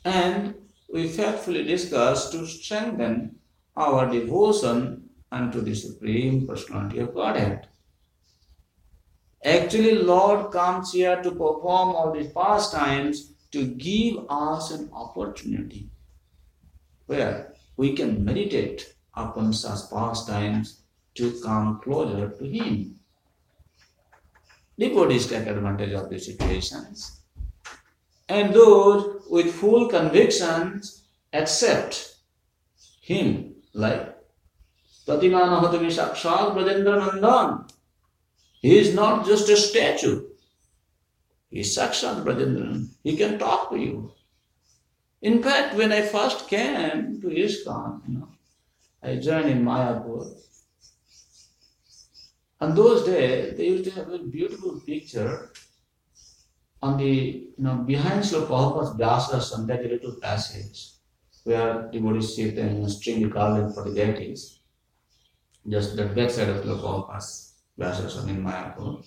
And 0.05 0.55
we 0.93 1.09
faithfully 1.09 1.65
discuss 1.65 2.31
to 2.31 2.47
strengthen 2.47 3.37
our 3.77 4.11
devotion 4.11 5.09
unto 5.33 5.61
the 5.61 5.75
Supreme 5.75 6.47
Personality 6.47 6.99
of 7.01 7.15
Godhead. 7.15 7.69
Actually, 9.45 9.95
Lord 9.97 10.53
comes 10.53 10.93
here 10.93 11.23
to 11.23 11.31
perform 11.31 11.95
all 11.95 12.13
these 12.13 12.33
pastimes 12.33 13.33
to 13.53 13.67
give 13.67 14.25
us 14.29 14.71
an 14.71 14.89
opportunity 14.93 15.91
where 17.07 17.55
we 17.77 17.95
can 17.95 18.25
meditate 18.25 18.95
upon 19.15 19.53
such 19.53 19.91
pastimes 19.91 20.83
to 21.15 21.39
come 21.43 21.81
closer 21.81 22.31
to 22.31 22.45
Him. 22.45 22.99
Devotees 24.79 25.29
take 25.29 25.47
advantage 25.47 25.93
of 25.93 26.11
these 26.11 26.27
situations, 26.27 27.21
and 28.29 28.53
those 28.53 29.23
with 29.31 29.55
full 29.55 29.89
convictions 29.89 31.05
accept 31.33 32.17
Him 33.01 33.55
like 33.73 34.17
Pratimana 35.07 35.63
Hatami 35.63 35.93
Sakshat 35.93 36.55
Brajendra 36.55 37.11
Nandan. 37.11 37.71
He 38.61 38.79
is 38.79 38.95
not 38.95 39.27
just 39.27 39.49
a 39.49 39.57
statue. 39.57 40.25
He 41.51 41.61
is 41.61 41.77
Sakshat 41.77 42.25
Brajendra. 42.25 42.89
He 43.03 43.17
can 43.17 43.39
talk 43.39 43.71
to 43.71 43.77
you. 43.77 44.13
In 45.23 45.43
fact, 45.43 45.77
when 45.77 45.93
I 45.93 46.03
first 46.03 46.49
came 46.49 47.21
to 47.21 47.29
ISKCON, 47.29 48.09
you 48.09 48.19
know, 48.19 48.29
I 49.03 49.17
joined 49.17 49.49
in 49.51 49.65
Mayapur. 49.65 50.35
On 52.61 52.75
those 52.75 53.05
days, 53.05 53.57
they 53.57 53.67
used 53.67 53.85
to 53.85 53.91
have 53.93 54.09
a 54.11 54.19
beautiful 54.19 54.81
picture 54.81 55.53
on 56.83 56.99
the, 56.99 57.05
you 57.05 57.55
know, 57.59 57.77
behind 57.77 58.23
Srila 58.23 58.47
Prabhupada's 58.47 58.97
Vyasasana, 58.99 59.67
that 59.67 59.85
little 59.85 60.17
passage 60.21 60.93
where 61.45 61.89
devotees 61.91 62.37
sit 62.37 62.59
and 62.59 62.91
string 62.91 63.23
the 63.23 63.29
garland 63.29 63.75
for 63.75 63.85
the 63.89 63.95
deities. 63.95 64.61
Just 65.69 65.97
the 65.97 66.07
backside 66.07 66.49
of 66.49 66.65
Srila 66.65 66.81
Prabhupada's 66.83 67.55
Vyasasana 67.79 68.29
in 68.29 68.45
Mayapur. 68.45 69.05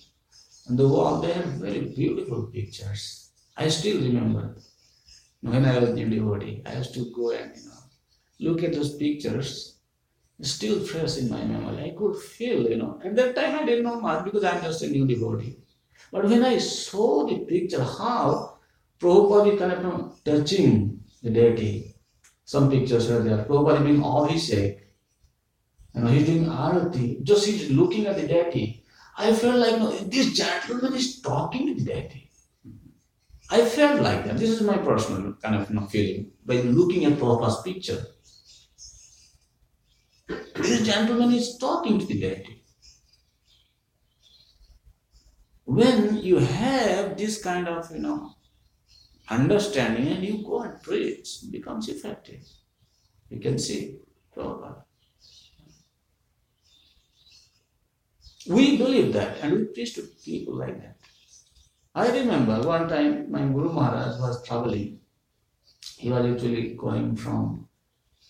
And 0.66 0.78
the 0.78 0.88
wall, 0.88 1.20
they 1.20 1.32
have 1.32 1.46
very 1.54 1.80
beautiful 1.80 2.42
pictures. 2.46 3.30
I 3.56 3.68
still 3.68 4.00
remember 4.02 4.54
when 5.40 5.64
I 5.64 5.78
was 5.78 5.90
a 5.90 5.96
devotee, 5.96 6.62
I 6.66 6.76
used 6.76 6.94
to 6.94 7.12
go 7.14 7.30
and 7.30 7.56
you 7.56 7.64
know 7.68 8.50
look 8.50 8.62
at 8.62 8.72
those 8.72 8.96
pictures. 8.96 9.77
Still 10.40 10.80
fresh 10.86 11.18
in 11.18 11.28
my 11.28 11.44
memory. 11.44 11.90
I 11.90 11.94
could 11.98 12.16
feel, 12.16 12.68
you 12.68 12.76
know. 12.76 13.00
At 13.04 13.16
that 13.16 13.34
time 13.34 13.58
I 13.58 13.64
didn't 13.64 13.84
know 13.84 14.00
much 14.00 14.24
because 14.24 14.44
I'm 14.44 14.62
just 14.62 14.82
a 14.82 14.88
new 14.88 15.06
devotee. 15.06 15.56
But 16.12 16.24
when 16.26 16.44
I 16.44 16.58
saw 16.58 17.26
the 17.26 17.38
picture, 17.40 17.82
how 17.82 18.58
Prabhupada 19.00 19.58
kind 19.58 19.72
of 19.72 20.24
touching 20.24 21.00
the 21.22 21.30
deity. 21.30 21.94
Some 22.44 22.70
pictures 22.70 23.08
were 23.08 23.20
there. 23.20 23.44
Prabhupada 23.44 23.80
doing 23.80 24.00
Abhishek. 24.00 24.80
You 25.94 26.00
know, 26.00 26.08
he's 26.08 26.26
doing 26.26 26.46
Arati. 26.46 27.22
Just 27.22 27.46
he's 27.46 27.70
looking 27.70 28.06
at 28.06 28.16
the 28.16 28.26
deity. 28.26 28.84
I 29.16 29.32
felt 29.32 29.56
like, 29.56 30.10
this 30.10 30.36
gentleman 30.36 30.94
is 30.94 31.20
talking 31.20 31.66
to 31.66 31.74
the 31.74 31.84
deity. 31.92 32.30
I 33.50 33.64
felt 33.64 34.00
like 34.02 34.24
that. 34.24 34.38
This 34.38 34.50
is 34.50 34.62
my 34.62 34.78
personal 34.78 35.32
kind 35.42 35.56
of 35.56 35.68
you 35.68 35.76
know, 35.76 35.86
feeling 35.86 36.32
by 36.44 36.56
looking 36.56 37.04
at 37.04 37.14
Prabhupada's 37.14 37.62
picture. 37.62 38.04
This 40.68 40.86
gentleman 40.86 41.32
is 41.32 41.56
talking 41.56 41.98
to 41.98 42.04
the 42.04 42.20
deity. 42.20 42.62
When 45.64 46.18
you 46.18 46.36
have 46.36 47.16
this 47.16 47.42
kind 47.42 47.66
of, 47.66 47.90
you 47.90 48.00
know, 48.00 48.34
understanding 49.30 50.08
and 50.08 50.22
you 50.22 50.42
go 50.44 50.60
and 50.60 50.82
preach, 50.82 51.42
it 51.42 51.52
becomes 51.52 51.88
effective. 51.88 52.42
You 53.30 53.40
can 53.40 53.58
see 53.58 54.00
Prabhupada. 54.36 54.82
We 58.46 58.76
believe 58.76 59.14
that 59.14 59.38
and 59.40 59.54
we 59.54 59.64
preach 59.64 59.94
to 59.94 60.02
people 60.22 60.54
like 60.54 60.78
that. 60.82 60.96
I 61.94 62.10
remember 62.10 62.60
one 62.60 62.90
time 62.90 63.30
my 63.30 63.40
Guru 63.40 63.72
Maharaj 63.72 64.20
was 64.20 64.42
traveling. 64.46 65.00
He 65.96 66.10
was 66.10 66.26
actually 66.26 66.74
going 66.74 67.16
from 67.16 67.68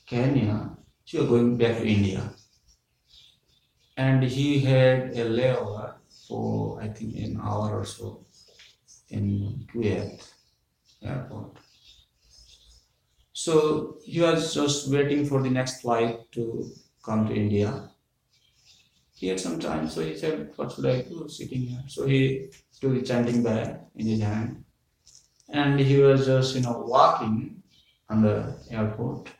Kenya, 0.06 0.77
he 1.08 1.16
was 1.16 1.26
going 1.26 1.56
back 1.56 1.78
to 1.78 1.86
India. 1.86 2.22
And 3.96 4.22
he 4.22 4.60
had 4.60 5.16
a 5.16 5.24
layover 5.24 5.94
for 6.28 6.82
I 6.82 6.88
think 6.88 7.16
an 7.16 7.40
hour 7.42 7.80
or 7.80 7.86
so 7.86 8.26
in 9.08 9.66
Kuwait 9.72 10.22
airport. 11.02 11.56
So 13.32 13.96
he 14.04 14.20
was 14.20 14.52
just 14.52 14.90
waiting 14.92 15.24
for 15.24 15.42
the 15.42 15.48
next 15.48 15.80
flight 15.80 16.30
to 16.32 16.70
come 17.02 17.26
to 17.26 17.34
India. 17.34 17.88
He 19.14 19.28
had 19.28 19.40
some 19.40 19.58
time, 19.58 19.88
so 19.88 20.02
he 20.02 20.14
said, 20.14 20.52
What 20.56 20.72
should 20.72 20.86
I 20.86 21.00
do 21.02 21.26
sitting 21.28 21.62
here? 21.62 21.84
So 21.86 22.06
he 22.06 22.50
took 22.80 22.94
a 22.94 23.00
chanting 23.02 23.42
bag 23.42 23.78
in 23.96 24.06
his 24.06 24.20
hand 24.20 24.62
and 25.48 25.80
he 25.80 25.96
was 26.02 26.26
just, 26.26 26.54
you 26.54 26.60
know, 26.60 26.84
walking 26.86 27.62
on 28.10 28.20
the 28.20 28.58
airport 28.70 29.30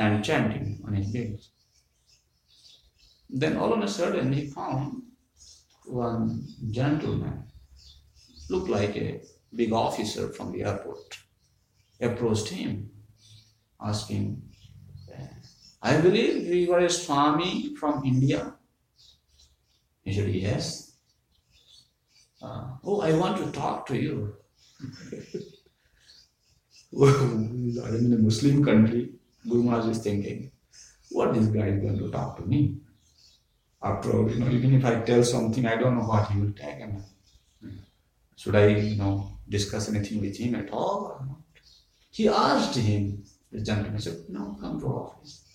and 0.00 0.24
chanting 0.24 0.80
on 0.86 0.94
his 0.94 1.12
base. 1.12 1.50
Then 3.28 3.56
all 3.58 3.72
of 3.74 3.82
a 3.82 3.88
sudden 3.88 4.32
he 4.32 4.46
found 4.46 5.02
one 5.84 6.46
gentleman, 6.70 7.44
looked 8.48 8.70
like 8.70 8.96
a 8.96 9.20
big 9.54 9.72
officer 9.72 10.32
from 10.32 10.52
the 10.52 10.64
airport, 10.64 11.18
approached 12.00 12.48
him, 12.48 12.90
asking, 13.80 14.42
I 15.82 16.00
believe 16.00 16.46
you 16.46 16.72
are 16.72 16.80
a 16.80 16.90
Swami 16.90 17.74
from 17.76 18.04
India. 18.04 18.54
He 20.02 20.12
said, 20.14 20.28
Yes. 20.28 20.96
Uh, 22.42 22.68
oh, 22.84 23.00
I 23.02 23.12
want 23.12 23.36
to 23.38 23.52
talk 23.52 23.86
to 23.88 23.96
you. 23.96 24.34
I'm 26.92 28.06
in 28.06 28.14
a 28.14 28.18
Muslim 28.18 28.64
country. 28.64 29.19
Guru 29.48 29.62
Maharaj 29.62 29.88
is 29.88 29.98
thinking, 29.98 30.50
what 31.10 31.34
this 31.34 31.46
guy 31.46 31.68
is 31.68 31.82
going 31.82 31.98
to 31.98 32.10
talk 32.10 32.36
to 32.36 32.42
me? 32.42 32.76
After 33.82 34.12
all, 34.12 34.30
you 34.30 34.38
know, 34.38 34.50
even 34.50 34.74
if 34.74 34.84
I 34.84 35.00
tell 35.00 35.24
something, 35.24 35.66
I 35.66 35.76
don't 35.76 35.96
know 35.96 36.04
what 36.04 36.30
he 36.30 36.40
will 36.40 36.52
take. 36.52 36.80
And 36.80 37.02
should 38.36 38.54
I, 38.54 38.66
you 38.66 38.96
know, 38.96 39.38
discuss 39.48 39.88
anything 39.88 40.20
with 40.20 40.36
him 40.36 40.54
at 40.54 40.70
all 40.70 41.16
or 41.18 41.26
not? 41.26 41.40
He 42.10 42.28
asked 42.28 42.76
him, 42.76 43.24
the 43.50 43.62
gentleman 43.62 44.00
said, 44.00 44.18
No, 44.28 44.56
come 44.60 44.80
to 44.80 44.86
office. 44.86 45.46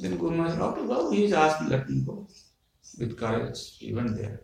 Then 0.00 0.16
Guru 0.16 0.36
Maharaj 0.36 0.52
said, 0.52 0.62
Okay, 0.62 0.82
well, 0.82 1.10
he's 1.10 1.32
asked, 1.32 1.68
let 1.68 1.88
me 1.88 2.00
go. 2.06 2.28
With 2.98 3.18
courage, 3.18 3.78
he 3.78 3.92
went 3.92 4.16
there. 4.16 4.42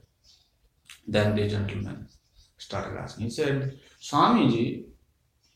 Then 1.07 1.37
the 1.37 1.49
gentleman 1.49 2.09
started 2.59 2.99
asking. 2.99 3.25
He 3.25 3.31
said, 3.31 3.79
Swamiji, 4.01 4.85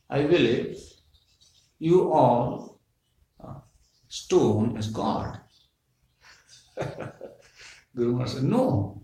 I 0.08 0.22
believe 0.22 0.78
you 1.82 2.12
all 2.12 2.78
uh, 3.42 3.58
stone 4.06 4.76
as 4.76 4.86
God. 4.86 5.40
Guru 7.96 8.12
Maharaj 8.12 8.34
said, 8.34 8.44
No. 8.44 9.02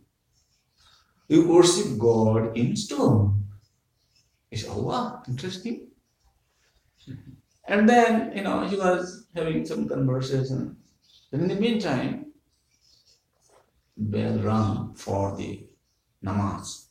You 1.29 1.49
worship 1.49 1.99
God 1.99 2.57
in 2.57 2.77
stone. 2.77 3.47
He 4.49 4.57
said, 4.57 4.71
Oh, 4.73 4.83
wow, 4.83 5.23
interesting. 5.27 5.89
And 7.67 7.89
then, 7.89 8.33
you 8.37 8.45
know, 8.45 8.67
he 8.69 8.77
was 8.77 9.27
having 9.35 9.67
some 9.67 9.89
conversation. 9.89 10.77
Then 11.33 11.41
in 11.43 11.49
the 11.49 11.57
meantime, 11.57 12.27
bell 13.97 14.39
rung 14.39 14.95
for 14.95 15.37
the 15.37 15.67
namaz. 16.25 16.87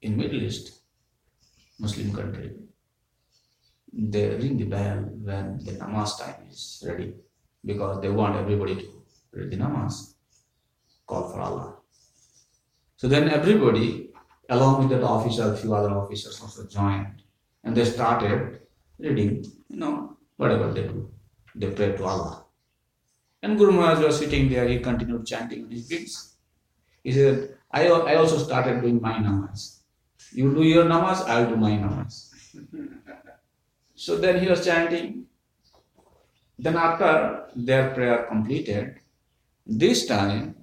In 0.00 0.16
Middle 0.16 0.42
East, 0.44 0.80
Muslim 1.80 2.14
country, 2.14 2.52
they 3.92 4.28
ring 4.36 4.56
the 4.56 4.64
bell 4.64 4.98
when 5.22 5.58
the 5.64 5.72
namaz 5.72 6.18
time 6.18 6.46
is 6.48 6.82
ready 6.86 7.14
because 7.64 8.00
they 8.00 8.08
want 8.08 8.36
everybody 8.36 8.76
to 8.76 8.88
read 9.32 9.50
the 9.50 9.56
namaz, 9.56 10.14
call 11.06 11.28
for 11.32 11.40
Allah. 11.40 11.76
So 12.96 13.08
then 13.08 13.28
everybody, 13.28 14.10
along 14.48 14.80
with 14.80 14.90
that 14.90 15.04
officer, 15.04 15.52
a 15.52 15.56
few 15.56 15.74
other 15.74 15.90
officers 15.90 16.40
also 16.40 16.66
joined, 16.66 17.22
and 17.64 17.76
they 17.76 17.84
started 17.84 18.60
reading, 18.98 19.44
you 19.68 19.76
know, 19.76 20.16
whatever 20.36 20.72
they 20.72 20.82
do. 20.82 21.10
They 21.54 21.70
pray 21.70 21.96
to 21.96 22.04
Allah. 22.04 22.44
And 23.42 23.58
Guru 23.58 23.72
Maharaj 23.72 24.04
was 24.04 24.18
sitting 24.18 24.48
there, 24.48 24.68
he 24.68 24.78
continued 24.80 25.26
chanting 25.26 25.70
his 25.70 25.88
beads. 25.88 26.36
He 27.02 27.12
said, 27.12 27.56
I, 27.70 27.86
I 27.88 28.16
also 28.16 28.38
started 28.38 28.82
doing 28.82 29.00
my 29.00 29.14
namaz. 29.14 29.80
You 30.32 30.54
do 30.54 30.62
your 30.62 30.84
namaz, 30.84 31.26
I'll 31.26 31.48
do 31.48 31.56
my 31.56 31.70
namaz. 31.70 32.28
so 34.00 34.16
then 34.16 34.40
he 34.40 34.48
was 34.48 34.64
chanting. 34.64 35.26
Then 36.58 36.76
after 36.76 37.48
their 37.54 37.90
prayer 37.92 38.24
completed, 38.30 38.96
this 39.66 40.06
time 40.06 40.54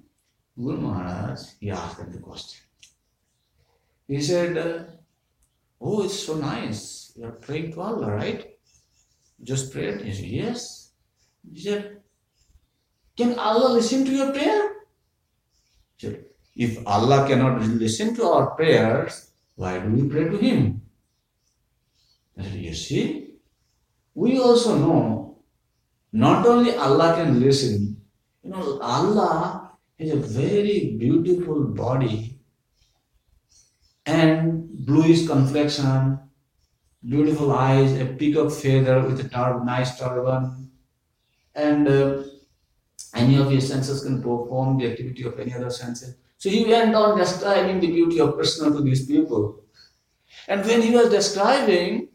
Guru 0.56 0.80
Maharaj, 0.80 1.40
he 1.60 1.70
asked 1.70 1.98
them 1.98 2.10
the 2.10 2.18
question. 2.18 2.66
He 4.08 4.20
said, 4.20 4.98
Oh, 5.80 6.02
it's 6.02 6.18
so 6.18 6.34
nice. 6.34 7.12
You 7.14 7.26
are 7.26 7.38
praying 7.46 7.74
to 7.74 7.80
Allah, 7.80 8.10
right? 8.10 8.58
Just 9.44 9.72
prayed? 9.72 10.00
He 10.00 10.12
said, 10.12 10.24
Yes. 10.24 10.90
He 11.48 11.60
said, 11.60 12.00
Can 13.16 13.38
Allah 13.38 13.72
listen 13.74 14.04
to 14.04 14.10
your 14.10 14.32
prayer? 14.32 14.82
He 15.96 16.06
said, 16.06 16.24
If 16.56 16.84
Allah 16.84 17.24
cannot 17.28 17.62
listen 17.62 18.16
to 18.16 18.24
our 18.24 18.50
prayers, 18.56 19.30
why 19.54 19.78
do 19.78 19.88
we 19.94 20.08
pray 20.08 20.24
to 20.24 20.36
Him? 20.38 20.82
I 22.36 22.42
said, 22.42 22.54
You 22.54 22.74
see, 22.74 23.27
we 24.18 24.40
also 24.40 24.76
know 24.76 25.38
not 26.12 26.44
only 26.44 26.74
Allah 26.74 27.14
can 27.14 27.38
listen, 27.38 28.02
you 28.42 28.50
know, 28.50 28.80
Allah 28.82 29.70
has 29.98 30.10
a 30.10 30.16
very 30.16 30.96
beautiful 30.98 31.66
body 31.66 32.40
and 34.06 34.68
bluish 34.86 35.28
complexion, 35.28 36.18
beautiful 37.06 37.52
eyes, 37.52 37.92
a 38.00 38.06
peacock 38.06 38.50
feather 38.50 39.00
with 39.02 39.24
a 39.24 39.28
tar- 39.28 39.64
nice 39.64 39.96
turban, 40.00 40.68
and 41.54 41.86
uh, 41.86 42.22
any 43.14 43.36
of 43.36 43.52
your 43.52 43.60
senses 43.60 44.02
can 44.02 44.20
perform 44.20 44.78
the 44.78 44.90
activity 44.90 45.22
of 45.22 45.38
any 45.38 45.54
other 45.54 45.70
senses. 45.70 46.16
So 46.38 46.50
he 46.50 46.64
went 46.64 46.92
on 46.94 47.16
describing 47.16 47.78
the 47.78 47.92
beauty 47.92 48.18
of 48.18 48.34
Krishna 48.34 48.70
to 48.70 48.80
these 48.80 49.06
people. 49.06 49.62
And 50.48 50.64
when 50.64 50.82
he 50.82 50.90
was 50.90 51.08
describing, 51.10 52.08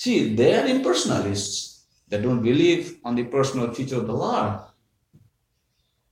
see, 0.00 0.34
they 0.34 0.54
are 0.56 0.66
impersonalists. 0.66 1.84
They 2.08 2.20
don't 2.22 2.42
believe 2.42 2.98
on 3.04 3.14
the 3.14 3.24
personal 3.24 3.72
feature 3.74 3.98
of 3.98 4.06
the 4.06 4.14
Lord. 4.14 4.60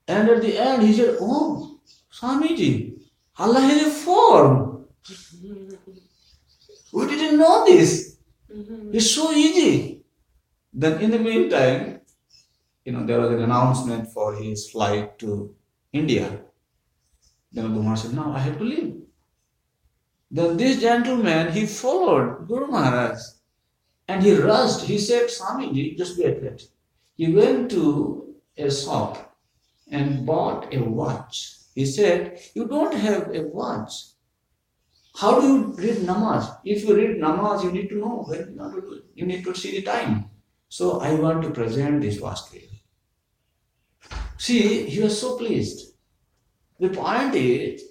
And 0.06 0.28
at 0.28 0.42
the 0.42 0.58
end, 0.58 0.82
he 0.82 0.92
said, 0.92 1.16
Oh, 1.20 1.80
Swamiji, 2.12 3.00
Allah 3.38 3.60
has 3.60 3.86
a 3.86 3.90
form. 3.90 4.84
We 6.92 7.06
didn't 7.06 7.38
know 7.38 7.64
this. 7.64 8.18
Mm-hmm. 8.52 8.94
It's 8.94 9.10
so 9.10 9.32
easy. 9.32 10.02
Then, 10.72 11.00
in 11.00 11.10
the 11.10 11.18
meantime, 11.18 12.00
you 12.84 12.92
know, 12.92 13.06
there 13.06 13.20
was 13.20 13.32
an 13.32 13.42
announcement 13.42 14.12
for 14.12 14.34
his 14.34 14.70
flight 14.70 15.18
to 15.20 15.54
India. 15.92 16.40
Then 17.52 17.68
Guru 17.68 17.82
Maharaj 17.82 18.02
said, 18.02 18.14
No, 18.14 18.32
I 18.32 18.38
have 18.40 18.58
to 18.58 18.64
leave. 18.64 18.96
Then 20.30 20.56
this 20.58 20.80
gentleman, 20.80 21.52
he 21.52 21.64
followed 21.66 22.46
Guru 22.46 22.66
Maharaj 22.66 23.18
and 24.08 24.22
he 24.22 24.34
rushed. 24.34 24.86
He 24.86 24.98
said, 24.98 25.28
Swamiji, 25.28 25.96
just 25.96 26.18
wait, 26.18 26.38
a 26.38 26.40
wait. 26.40 26.68
He 27.16 27.32
went 27.32 27.70
to 27.72 28.34
a 28.56 28.70
shop 28.70 29.36
and 29.90 30.26
bought 30.26 30.74
a 30.74 30.78
watch. 30.78 31.54
He 31.74 31.84
said, 31.84 32.40
You 32.54 32.66
don't 32.66 32.94
have 32.94 33.34
a 33.34 33.42
watch. 33.42 33.92
How 35.14 35.40
do 35.40 35.46
you 35.46 35.74
read 35.76 35.98
namaz? 35.98 36.58
If 36.64 36.84
you 36.84 36.96
read 36.96 37.18
namaz, 37.18 37.64
you 37.64 37.72
need 37.72 37.88
to 37.88 37.96
know 37.96 38.24
when 38.26 38.50
you 38.50 38.56
want 38.56 38.74
to 38.74 38.80
do 38.80 38.92
it. 38.94 39.04
You 39.14 39.26
need 39.26 39.44
to 39.44 39.54
see 39.54 39.72
the 39.72 39.82
time. 39.82 40.30
So 40.68 41.00
I 41.00 41.14
want 41.14 41.42
to 41.42 41.50
present 41.50 42.00
this 42.00 42.20
watch 42.20 42.50
to 42.50 42.60
you. 42.60 42.68
See, 44.36 44.84
he 44.84 45.00
was 45.00 45.20
so 45.20 45.36
pleased. 45.36 45.94
The 46.78 46.90
point 46.90 47.34
is, 47.34 47.82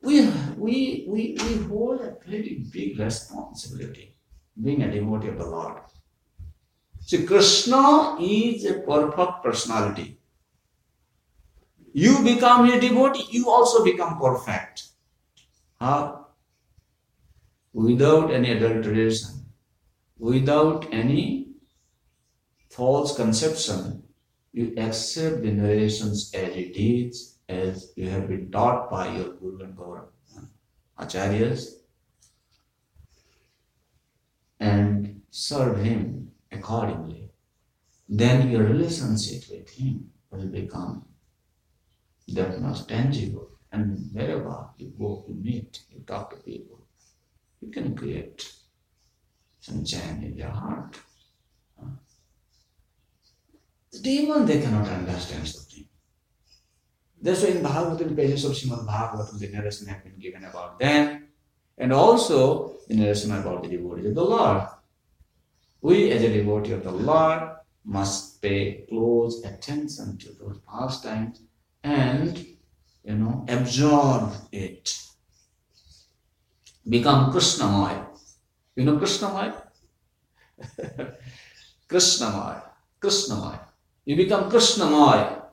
we, 0.00 0.28
we, 0.56 1.04
we, 1.08 1.36
we 1.40 1.56
hold 1.64 2.00
a 2.00 2.16
very 2.24 2.64
big 2.70 2.98
responsibility 3.00 4.17
being 4.62 4.82
a 4.82 4.90
devotee 4.92 5.28
of 5.28 5.38
the 5.38 5.46
Lord. 5.46 5.80
See, 7.00 7.24
Krishna 7.24 8.16
is 8.20 8.64
a 8.64 8.80
perfect 8.80 9.42
personality. 9.42 10.18
You 11.92 12.22
become 12.22 12.68
a 12.68 12.80
devotee, 12.80 13.26
you 13.30 13.48
also 13.48 13.82
become 13.84 14.18
perfect. 14.18 14.84
How? 15.80 16.26
Without 17.72 18.30
any 18.30 18.50
adulteration, 18.52 19.46
without 20.18 20.86
any 20.92 21.52
false 22.68 23.16
conception, 23.16 24.02
you 24.52 24.74
accept 24.76 25.42
the 25.42 25.50
narrations 25.50 26.30
as 26.34 26.50
it 26.50 26.76
is, 26.76 27.38
as 27.48 27.92
you 27.96 28.08
have 28.08 28.28
been 28.28 28.50
taught 28.50 28.90
by 28.90 29.16
your 29.16 29.30
Guru 29.34 29.64
and 29.64 29.76
Gaurav, 29.76 30.08
Acharyas, 30.98 31.77
and 34.60 35.22
serve 35.30 35.78
him 35.78 36.30
accordingly. 36.50 37.30
Then 38.08 38.50
your 38.50 38.64
relationship 38.64 39.44
with 39.50 39.68
him 39.70 40.10
will 40.30 40.46
become 40.46 41.04
that 42.28 42.60
much 42.60 42.86
tangible. 42.86 43.50
And 43.70 44.10
wherever 44.12 44.70
you 44.78 44.92
go, 44.98 45.24
you 45.28 45.34
meet, 45.34 45.80
you 45.90 46.00
talk 46.06 46.30
to 46.30 46.36
people, 46.36 46.86
you 47.60 47.70
can 47.70 47.94
create 47.94 48.50
some 49.60 49.84
change 49.84 50.24
in 50.24 50.36
your 50.36 50.50
heart. 50.50 50.98
The 53.92 53.98
demon, 54.00 54.46
they 54.46 54.60
cannot 54.60 54.88
understand 54.88 55.48
something. 55.48 55.86
That's 57.20 57.42
why 57.42 57.48
in 57.48 57.62
Bhagavatam, 57.62 58.14
pages 58.14 58.44
of 58.44 58.52
Srimad 58.52 58.86
Bhagavatam, 58.86 59.38
the 59.38 59.48
narration 59.48 59.88
have 59.88 60.04
been 60.04 60.18
given 60.18 60.44
about 60.44 60.78
them, 60.78 61.27
and 61.78 61.92
also 61.92 62.74
in 62.88 62.98
the 62.98 63.04
narration 63.04 63.32
about 63.32 63.62
the 63.62 63.68
devotees 63.68 64.06
of 64.06 64.14
the 64.14 64.24
Lord. 64.24 64.66
We, 65.80 66.10
as 66.10 66.22
a 66.22 66.32
devotee 66.32 66.72
of 66.72 66.84
the 66.84 66.90
Lord, 66.90 67.50
must 67.84 68.42
pay 68.42 68.84
close 68.88 69.44
attention 69.44 70.18
to 70.18 70.32
those 70.32 70.58
pastimes 70.68 71.40
and 71.82 72.36
you 73.04 73.14
know 73.14 73.44
absorb 73.48 74.34
it. 74.52 74.94
Become 76.88 77.32
Krishnamaya. 77.32 78.06
You 78.76 78.84
know 78.84 78.96
Krishnamaya? 78.98 79.54
Krishnamaya. 81.88 82.62
Krishnamaya. 83.00 83.60
You 84.04 84.16
become 84.16 84.50
Krishnamaya. 84.50 85.47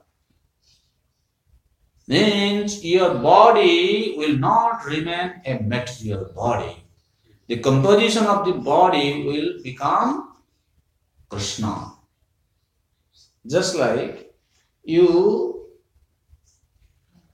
Means 2.07 2.83
your 2.85 3.15
body 3.15 4.13
will 4.17 4.37
not 4.37 4.85
remain 4.85 5.41
a 5.45 5.59
material 5.59 6.31
body. 6.35 6.83
The 7.47 7.57
composition 7.59 8.25
of 8.25 8.45
the 8.45 8.53
body 8.53 9.23
will 9.25 9.63
become 9.63 10.35
Krishna. 11.29 11.93
Just 13.47 13.75
like 13.75 14.33
you 14.83 15.67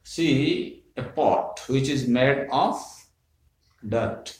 see 0.03 0.84
a 0.95 1.03
pot 1.03 1.62
which 1.67 1.89
is 1.89 2.07
made 2.07 2.47
of 2.51 2.81
dirt. 3.88 4.38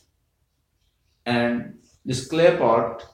And 1.26 1.80
this 2.06 2.28
clay 2.28 2.58
pot 2.58 3.06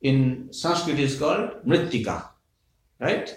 in 0.00 0.48
Sanskrit 0.52 0.98
is 0.98 1.18
called 1.18 1.64
mritika, 1.66 2.28
right? 3.00 3.34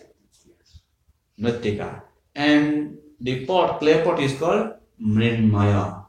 Mritika. 1.39 2.03
And 2.35 2.97
the 3.21 3.45
pot, 3.45 3.79
clay 3.79 4.03
pot 4.03 4.19
is 4.19 4.37
called 4.37 4.73
mrinmaya. 4.99 6.05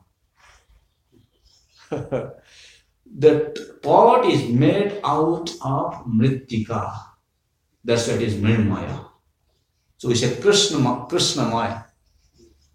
that 1.90 3.80
pot 3.82 4.24
is 4.26 4.48
made 4.48 5.00
out 5.04 5.50
of 5.62 6.04
mritika. 6.06 6.92
That's 7.84 8.08
why 8.08 8.14
it 8.14 8.22
is 8.22 8.34
mrinmaya. 8.36 9.06
So 9.98 10.08
we 10.08 10.16
say 10.16 10.40
Krishna, 10.40 11.06
Krishna 11.08 11.44
Maya. 11.44 11.84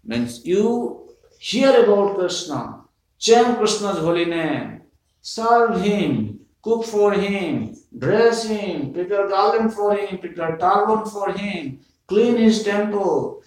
Means 0.02 0.46
you 0.46 1.10
hear 1.38 1.84
about 1.84 2.16
Krishna, 2.16 2.84
chant 3.18 3.58
Krishna's 3.58 3.98
holy 3.98 4.24
name, 4.24 4.80
serve 5.20 5.82
him, 5.82 6.40
cook 6.62 6.86
for 6.86 7.12
him, 7.12 7.76
dress 7.98 8.44
him, 8.46 8.94
prepare 8.94 9.28
garland 9.28 9.74
for 9.74 9.94
him, 9.94 10.16
prepare 10.16 10.56
turban 10.56 11.04
for 11.04 11.32
him, 11.32 11.80
clean 12.06 12.38
his 12.38 12.62
temple, 12.62 13.37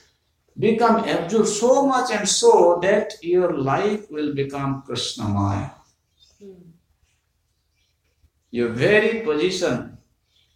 become 0.57 1.07
absorbed 1.07 1.47
so 1.47 1.85
much 1.85 2.11
and 2.11 2.27
so 2.27 2.79
that 2.81 3.13
your 3.21 3.57
life 3.57 4.09
will 4.11 4.33
become 4.33 4.83
Krishna 4.85 5.25
Maya. 5.25 5.69
Hmm. 6.39 6.53
Your 8.51 8.69
very 8.69 9.21
position 9.21 9.97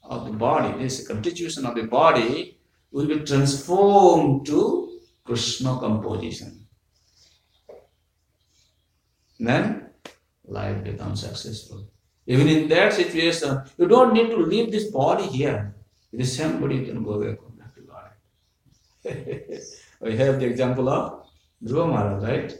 of 0.04 0.26
the 0.26 0.34
body, 0.34 0.78
this 0.84 1.08
constitution 1.08 1.66
of 1.66 1.76
the 1.76 1.84
body, 1.84 2.58
will 2.92 3.08
be 3.08 3.20
transformed 3.20 4.46
to 4.46 5.00
Krishna 5.24 5.78
composition. 5.80 6.68
Then 9.40 9.90
life 10.46 10.84
becomes 10.84 11.22
successful. 11.22 11.88
Even 12.28 12.48
in 12.48 12.68
that 12.70 12.94
situation, 12.94 13.62
you 13.78 13.88
don't 13.88 14.14
need 14.14 14.30
to 14.30 14.38
leave 14.38 14.72
this 14.72 14.90
body 14.92 15.28
here. 15.28 15.76
It 16.12 16.22
is 16.22 16.36
somebody 16.36 16.78
you 16.78 16.86
can 16.86 17.04
go 17.04 17.22
back 17.22 17.40
home 17.40 17.58
back 17.58 17.76
to 17.76 17.82
body. 17.82 19.62
we 20.06 20.16
have 20.18 20.40
the 20.40 20.46
example 20.46 20.88
of 20.88 21.26
Dhruva 21.64 21.90
Maharaj, 21.92 22.24
right? 22.24 22.54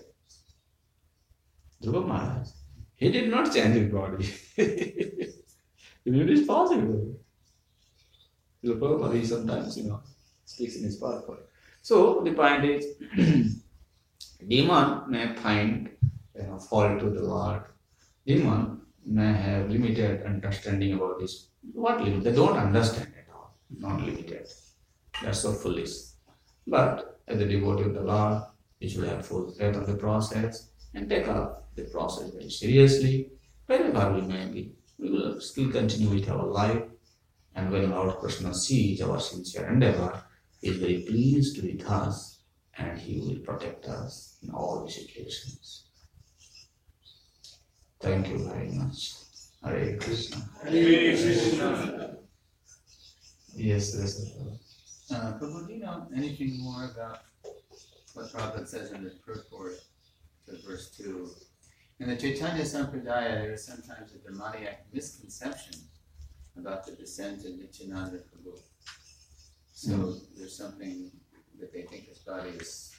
Dhruva 1.82 2.08
Maharaj. 2.08 2.48
He 2.96 3.12
did 3.12 3.30
not 3.30 3.54
change 3.54 3.76
his 3.76 3.92
body. 3.92 4.28
it 4.58 6.30
is 6.36 6.48
possible. 6.48 7.20
The 8.64 8.74
Prabhupada, 8.74 9.16
he 9.16 9.26
sometimes, 9.26 9.78
you 9.78 9.90
know, 9.90 10.02
speaks 10.44 10.76
in 10.78 10.86
his 10.86 10.96
purport. 10.96 11.48
So 11.84 12.22
the 12.24 12.34
point 12.34 12.66
is, 12.66 12.86
demon 14.48 15.04
may 15.08 15.36
find 15.36 15.92
you 16.36 16.48
know, 16.48 16.58
fault 16.58 17.00
to 17.00 17.12
the 17.12 17.22
Lord. 17.22 17.62
Demon 18.26 18.82
may 19.06 19.34
have 19.34 19.70
limited 19.70 20.26
understanding 20.26 20.94
about 20.94 21.20
this. 21.20 21.50
What 21.74 22.02
limit? 22.02 22.24
They 22.24 22.34
don't 22.34 22.58
understand 22.58 23.14
at 23.20 23.32
all. 23.32 23.56
Not 23.78 24.02
limited. 24.02 24.48
They're 25.22 25.34
so 25.34 25.52
foolish. 25.54 25.94
But 26.66 27.15
as 27.28 27.40
a 27.40 27.46
devotee 27.46 27.84
of 27.84 27.94
the 27.94 28.02
Lord, 28.02 28.44
you 28.80 28.90
should 28.90 29.08
have 29.08 29.26
full 29.26 29.52
faith 29.52 29.76
of 29.76 29.88
the 29.88 29.96
process 29.96 30.70
and 30.94 31.10
take 31.10 31.28
up 31.28 31.70
the 31.76 31.84
process 31.84 32.30
very 32.32 32.50
seriously. 32.50 33.30
Wherever 33.66 34.14
we 34.14 34.22
may 34.22 34.46
be, 34.48 34.74
we 34.98 35.10
will 35.10 35.40
still 35.42 35.72
continue 35.72 36.10
with 36.10 36.30
our 36.30 36.46
life. 36.46 36.84
And 37.56 37.72
when 37.72 37.90
Lord 37.90 38.16
Krishna 38.18 38.54
sees 38.54 39.02
our 39.02 39.20
sincere 39.20 39.68
endeavor, 39.68 40.24
he 40.62 40.70
is 40.70 40.78
very 40.78 41.02
pleased 41.08 41.62
with 41.62 41.86
us 41.90 42.36
and 42.78 43.00
He 43.00 43.20
will 43.20 43.40
protect 43.40 43.86
us 43.86 44.38
in 44.42 44.50
all 44.50 44.84
the 44.84 44.92
situations. 44.92 45.86
Thank 48.02 48.30
you 48.30 48.40
very 48.48 48.70
much. 48.70 49.14
Hare 49.64 49.98
Krishna. 49.98 50.38
Hare 50.64 51.16
Krishna. 51.16 52.18
Yes, 53.56 53.96
yes. 53.98 54.22
Uh, 55.12 55.34
Prabhu, 55.40 55.68
do 55.68 55.74
you 55.74 55.80
know 55.80 56.08
anything 56.16 56.60
more 56.60 56.86
about 56.86 57.20
what 58.14 58.32
Prabhupada 58.32 58.68
says 58.68 58.92
in 58.92 59.04
the 59.04 59.12
purport 59.26 59.80
to 60.48 60.58
verse 60.68 60.90
2? 60.98 61.30
In 62.00 62.10
the 62.10 62.16
Chaitanya 62.18 62.64
Sampradaya, 62.64 63.42
there 63.42 63.54
is 63.54 63.64
sometimes 63.66 64.14
a 64.14 64.18
demoniac 64.30 64.86
misconception 64.92 65.76
about 66.58 66.86
the 66.86 66.94
descent 66.94 67.46
of 67.46 67.52
Nityananda 67.58 68.18
Prabhu. 68.18 68.58
So 69.74 69.92
Mm. 69.92 70.22
there's 70.38 70.56
something 70.58 71.12
that 71.60 71.72
they 71.72 71.84
think 71.84 72.08
his 72.08 72.20
body 72.20 72.50
is 72.50 72.92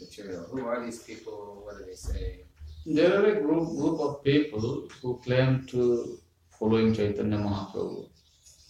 material. 0.00 0.44
Who 0.50 0.66
are 0.66 0.84
these 0.84 1.02
people? 1.02 1.62
What 1.64 1.78
do 1.78 1.84
they 1.84 1.94
say? 1.94 2.44
There 2.84 3.12
are 3.20 3.26
a 3.26 3.40
group, 3.40 3.68
group 3.80 4.00
of 4.00 4.22
people 4.24 4.88
who 5.02 5.18
claim 5.24 5.66
to 5.66 6.18
following 6.58 6.92
Chaitanya 6.94 7.38
Mahaprabhu, 7.38 8.08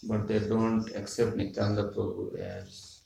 but 0.07 0.27
they 0.27 0.39
don't 0.39 0.89
accept 0.95 1.35
Nityananda 1.35 1.91
Prabhu 1.91 2.39
as 2.39 3.01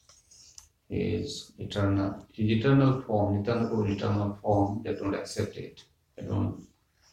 his 0.88 1.52
eternal, 1.58 2.26
his 2.32 2.50
eternal 2.58 3.02
form, 3.02 3.38
Nityananda 3.38 3.70
Prabhu's 3.70 3.96
eternal 3.98 4.38
form, 4.42 4.82
they 4.84 4.94
don't 4.94 5.16
accept 5.16 5.58
it. 5.58 5.84
They 6.16 6.24
don't. 6.26 6.68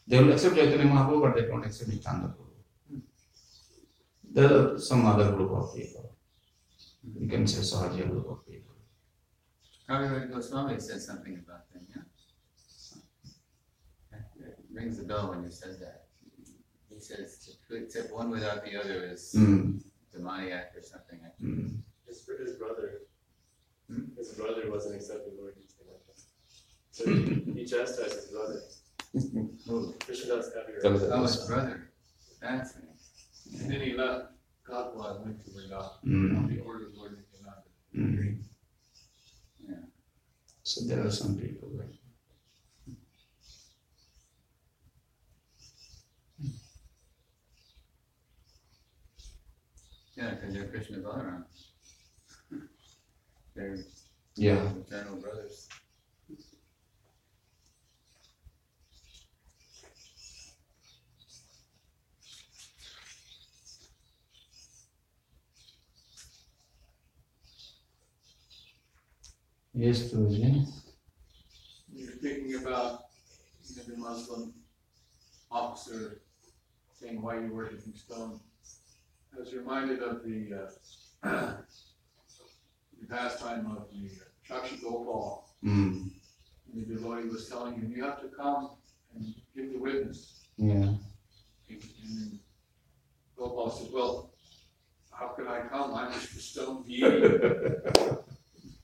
They 0.06 0.22
will 0.22 0.32
accept 0.32 0.56
Chaitanya 0.56 0.84
Mahaprabhu, 0.84 1.22
but 1.22 1.34
they 1.36 1.46
don't 1.46 1.64
accept 1.64 1.90
Nityananda 1.90 2.28
Prabhu. 2.28 3.02
There 4.30 4.74
are 4.74 4.78
some 4.78 5.06
other 5.06 5.32
group 5.32 5.52
of 5.52 5.74
people. 5.74 6.16
You 7.18 7.28
can 7.28 7.46
say 7.46 7.60
Sahaja 7.60 8.08
group 8.08 8.28
of 8.28 8.46
people. 8.46 8.74
Kaviraja 9.88 10.30
Goswami 10.30 10.78
said 10.80 11.00
something 11.00 11.42
about 11.46 11.72
them, 11.72 11.86
yeah? 11.88 12.02
It 14.40 14.58
rings 14.70 14.98
a 14.98 15.04
bell 15.04 15.30
when 15.30 15.44
you 15.44 15.50
said 15.50 15.80
that. 15.80 16.07
He 16.98 17.04
says, 17.04 17.56
to 17.68 17.76
accept 17.76 18.12
one 18.12 18.28
without 18.28 18.64
the 18.64 18.74
other 18.76 19.04
is 19.04 19.32
Mm, 19.38 19.80
demoniac 20.12 20.72
or 20.76 20.82
something. 20.82 21.20
I 21.24 21.30
think. 21.40 21.58
mm. 21.58 21.76
His, 22.08 22.26
his 22.44 22.56
brother, 22.56 23.02
Hmm? 23.88 24.06
his 24.16 24.30
brother 24.32 24.62
wasn't 24.68 24.96
accepting 24.96 25.34
Lord 25.38 25.54
anything 25.56 25.86
like 25.92 26.04
that. 26.08 26.20
So 26.90 27.04
he, 27.06 27.52
he 27.60 27.64
chastised 27.64 28.14
his 28.20 28.26
brother. 28.34 28.60
Who? 29.66 29.94
Krishnadas 30.04 30.50
Kaviraj. 30.54 30.82
Kaviraja 30.82 31.12
Oh, 31.12 31.22
his 31.22 31.36
brother. 31.46 31.90
That's 32.42 32.74
nice. 32.74 33.62
And 33.62 33.70
then 33.72 33.80
he 33.80 33.92
left 33.94 34.32
Godwad 34.66 35.16
and 35.16 35.24
went 35.26 35.44
to 35.44 35.50
Vrindavan 35.50 35.90
Mm, 36.04 36.36
on 36.38 36.46
the 36.48 36.58
order 36.60 36.86
of 36.88 36.94
Lord 36.96 37.12
Nityananda. 37.16 37.70
mm. 37.96 38.42
Yeah. 39.68 39.84
So 40.64 40.84
there 40.88 41.06
are 41.06 41.10
some 41.12 41.36
people. 41.38 41.68
Right? 41.78 41.94
Yeah, 50.18 50.30
because 50.34 50.52
they're 50.52 50.66
Krishna 50.66 50.96
Balaram. 50.98 51.44
They're 53.54 53.78
Yeah. 54.34 54.72
eternal 54.74 55.20
brothers. 55.20 55.68
Yes, 69.72 70.10
Guruji. 70.12 70.66
You're 71.92 72.16
thinking 72.16 72.56
about 72.56 73.04
you 73.68 73.76
know, 73.76 73.82
the 73.84 73.96
Muslim 73.96 74.52
officer 75.48 76.22
saying 76.92 77.22
why 77.22 77.34
you're 77.34 77.52
worshiping 77.52 77.94
stone. 77.94 78.40
I 79.34 79.40
was 79.40 79.54
reminded 79.54 80.00
of 80.02 80.22
the, 80.24 80.68
uh, 81.22 81.54
the 83.00 83.06
pastime 83.08 83.66
of 83.70 83.88
the 83.92 84.10
Sakshi 84.48 84.80
Gopal. 84.82 85.48
Mm. 85.64 86.10
And 86.72 86.86
the 86.86 86.94
devotee 86.94 87.28
was 87.28 87.48
telling 87.48 87.74
him, 87.74 87.92
you 87.94 88.04
have 88.04 88.20
to 88.20 88.28
come 88.28 88.70
and 89.14 89.34
give 89.54 89.72
the 89.72 89.78
witness. 89.78 90.44
Yeah. 90.56 90.72
And 90.74 90.98
and 91.70 91.80
then 92.08 92.40
Gopal 93.36 93.70
said, 93.70 93.88
well, 93.92 94.32
how 95.12 95.28
can 95.28 95.46
I 95.48 95.60
come? 95.60 95.94
I'm 95.94 96.12
just 96.12 96.32
a 96.34 96.38
stone 96.40 96.84
deity. 96.86 97.38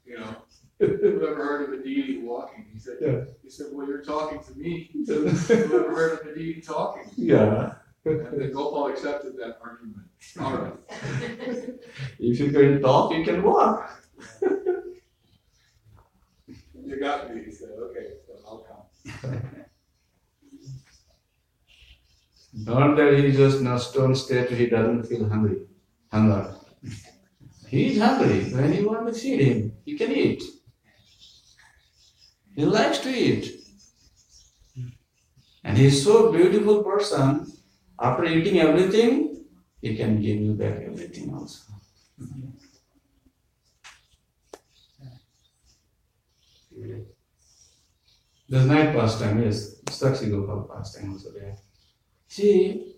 You 0.07 0.19
know, 0.21 0.37
who 0.79 1.27
ever 1.27 1.35
heard 1.45 1.73
of 1.73 1.81
a 1.81 1.83
deity 1.83 2.19
walking? 2.19 2.67
He 2.73 2.79
said, 2.79 2.99
Yeah. 3.01 3.25
he 3.43 3.49
said, 3.49 3.69
well, 3.73 3.89
you're 3.89 4.05
talking 4.05 4.39
to 4.45 4.55
me. 4.57 4.91
He 4.93 5.05
Who 5.07 5.27
ever 5.27 5.95
heard 5.95 6.21
of 6.21 6.27
a 6.27 6.35
deity 6.35 6.61
talking? 6.61 7.11
yeah. 7.17 7.73
And 8.05 8.39
then 8.41 8.53
Gopal 8.53 8.89
accepted 8.89 9.35
that 9.39 9.59
argument. 9.63 10.07
All 10.41 10.57
right. 10.57 10.75
If 12.19 12.41
you 12.41 12.51
can 12.51 12.81
talk, 12.83 13.13
you 13.13 13.25
can 13.25 13.43
walk. 13.43 13.91
You 16.87 17.01
got 17.01 17.35
me. 17.35 17.43
He 17.45 17.51
said, 17.51 17.71
okay, 17.79 18.09
so 18.27 18.33
I'll 18.47 18.59
come. 18.69 18.85
Not 22.53 22.97
that 22.97 23.19
he's 23.19 23.37
just 23.37 23.61
in 23.61 23.67
a 23.67 23.79
stone 23.79 24.15
statue, 24.15 24.55
he 24.55 24.67
doesn't 24.67 25.05
feel 25.05 25.29
hungry. 25.29 25.67
Hunger. 26.13 26.55
He 27.67 27.93
is 27.93 27.99
hungry. 28.01 28.45
When 28.53 28.73
you 28.73 28.87
want 28.89 29.13
to 29.13 29.19
feed 29.19 29.41
him, 29.41 29.73
he 29.85 29.97
can 29.97 30.13
eat. 30.13 30.43
He 32.55 32.65
likes 32.65 32.99
to 33.01 33.11
eat. 33.11 33.61
And 35.65 35.77
he's 35.77 36.05
so 36.05 36.31
beautiful 36.31 36.85
person. 36.85 37.47
After 37.99 38.25
eating 38.25 38.61
everything, 38.61 39.34
he 39.85 39.95
can 39.95 40.19
give 40.19 40.41
you 40.41 40.55
back 40.55 40.77
everything 40.81 41.35
also. 41.35 41.73
The 48.49 48.65
night 48.65 48.95
pastime 48.95 49.43
is 49.43 49.83
Sakshi 49.85 50.31
Gopal 50.31 50.63
pastime 50.75 51.13
also 51.13 51.33
there. 51.33 51.57
See, 52.29 52.97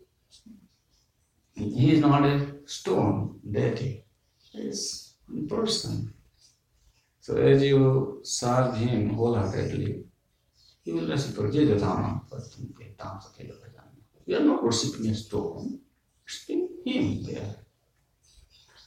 he 1.54 1.92
is 1.94 2.00
not 2.00 2.24
a 2.24 2.34
stone 2.66 3.40
deity, 3.50 4.04
he 4.52 4.60
is 4.60 5.14
a 5.28 5.42
person. 5.52 6.14
So 7.20 7.36
as 7.36 7.64
you 7.64 8.20
serve 8.22 8.76
him 8.76 9.14
wholeheartedly, 9.14 10.04
he 10.84 10.92
will 10.92 11.08
reciprocate 11.08 11.66
the 11.66 11.74
dhamma. 11.84 12.20
We 14.24 14.34
are 14.36 14.44
not 14.44 14.62
worshipping 14.62 15.10
a 15.10 15.14
stone, 15.16 15.80
him 16.84 17.22
there. 17.24 17.56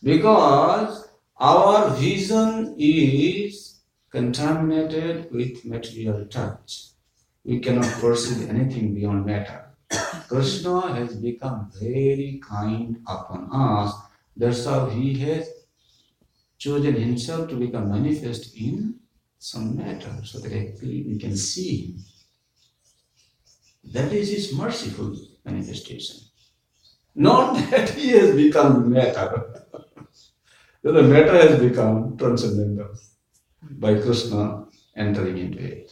Because 0.02 1.10
our 1.38 1.90
vision 1.96 2.76
is 2.78 3.80
contaminated 4.10 5.32
with 5.32 5.66
material 5.66 6.26
touch. 6.26 6.88
We 7.44 7.60
cannot 7.60 7.92
perceive 8.00 8.50
anything 8.50 8.94
beyond 8.94 9.26
matter. 9.26 9.66
Krishna 10.28 10.94
has 10.94 11.16
become 11.16 11.72
very 11.80 12.42
kind 12.48 12.98
upon 13.08 13.50
us. 13.52 13.94
That's 14.36 14.66
how 14.66 14.90
he 14.90 15.18
has 15.20 15.50
chosen 16.58 16.94
himself 16.94 17.50
to 17.50 17.56
become 17.56 17.90
manifest 17.90 18.56
in 18.56 19.00
some 19.40 19.78
matter 19.78 20.14
so 20.24 20.40
that 20.40 20.54
actually 20.54 21.04
we 21.04 21.18
can 21.18 21.36
see. 21.36 21.98
That 23.84 24.12
is 24.12 24.30
his 24.30 24.54
merciful 24.54 25.16
manifestation. 25.46 26.29
Not 27.20 27.54
that 27.72 27.90
he 27.90 28.12
has 28.12 28.34
become 28.34 28.90
matter. 28.94 29.66
the 30.82 31.04
matter 31.04 31.34
has 31.34 31.60
become 31.60 32.18
transcendental 32.18 32.96
by 33.72 34.00
Krishna 34.00 34.66
entering 34.96 35.38
into 35.38 35.60
it. 35.60 35.92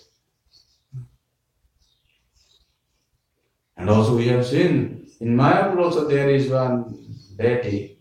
And 3.75 3.89
also 3.89 4.15
we 4.15 4.27
have 4.29 4.45
seen 4.47 5.09
in 5.19 5.35
Mayapur 5.35 5.83
also 5.83 6.07
there 6.07 6.29
is 6.29 6.49
one 6.49 6.95
deity 7.35 7.99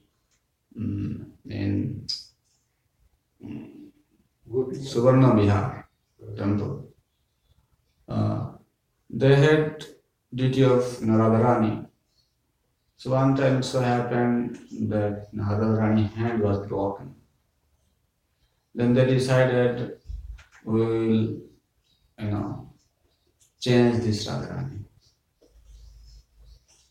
mm, 0.79 1.27
in 1.51 2.07
mm, 3.45 3.91
Suvarna 4.93 5.35
Vihar 5.35 5.85
temple. 6.37 6.89
Uh, 8.09 8.53
they 9.11 9.35
had 9.35 9.85
duty 10.33 10.63
of 10.63 11.01
you 11.01 11.07
know, 11.07 11.19
Radharani. 11.19 11.87
So 12.99 13.11
one 13.11 13.37
time 13.37 13.63
so 13.63 13.81
happened 13.81 14.59
that 14.89 15.29
you 15.31 15.39
know, 15.39 15.45
Radharani's 15.45 16.15
hand 16.15 16.43
was 16.43 16.67
broken. 16.67 17.15
Then 18.75 18.95
they 18.95 19.05
decided 19.05 19.99
we 20.65 20.81
will, 20.81 21.41
you 22.19 22.31
know, 22.31 22.73
change 23.61 24.03
this 24.03 24.27
Radharani. 24.27 24.85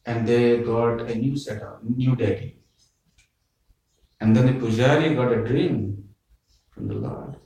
And 0.06 0.28
they 0.28 0.60
got 0.60 1.02
a 1.02 1.16
new 1.16 1.36
setup, 1.36 1.84
new 1.84 2.16
deity. 2.16 2.60
And 4.22 4.36
then 4.36 4.46
the 4.46 4.54
Pujari 4.54 5.16
got 5.16 5.32
a 5.32 5.44
dream 5.44 6.08
from 6.70 6.88
the 6.88 6.96
Lord. 6.96 7.38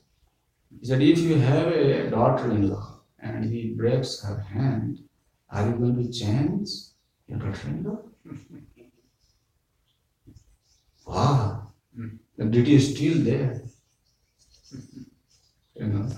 He 0.79 0.85
said, 0.85 1.01
if 1.01 1.19
you 1.19 1.39
have 1.39 1.67
a 1.67 2.09
daughter-in-law 2.09 3.01
and 3.19 3.45
he 3.45 3.73
breaks 3.73 4.21
her 4.23 4.39
hand, 4.39 4.99
are 5.49 5.65
you 5.67 5.75
going 5.75 5.95
to 6.03 6.11
change 6.11 6.69
your 7.27 7.39
daughter-in-law? 7.39 8.08
Wow, 11.05 11.67
the 12.37 12.45
duty 12.45 12.75
is 12.75 12.95
still 12.95 13.17
there. 13.23 13.61
You 15.75 15.87
know, 15.87 16.09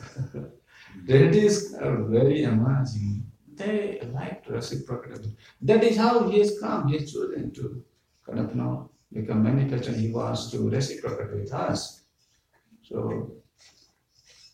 deities 1.06 1.74
are 1.76 2.04
very 2.04 2.44
amazing. 2.44 3.32
They 3.54 4.02
like 4.14 4.44
to 4.46 4.54
reciprocate. 4.54 5.28
That 5.62 5.84
is 5.84 5.98
how 5.98 6.28
he 6.30 6.40
has 6.40 6.60
come. 6.60 6.88
He 6.88 6.98
has 6.98 7.12
chosen 7.14 7.52
to 7.52 7.84
kind 8.26 8.40
of 8.40 8.56
know 8.56 8.90
become 9.14 9.44
manifest 9.44 9.90
and 9.90 9.98
he 9.98 10.12
wants 10.12 10.50
to 10.52 10.70
reciprocate 10.70 11.36
with 11.36 11.54
us. 11.54 12.02
So 12.82 13.32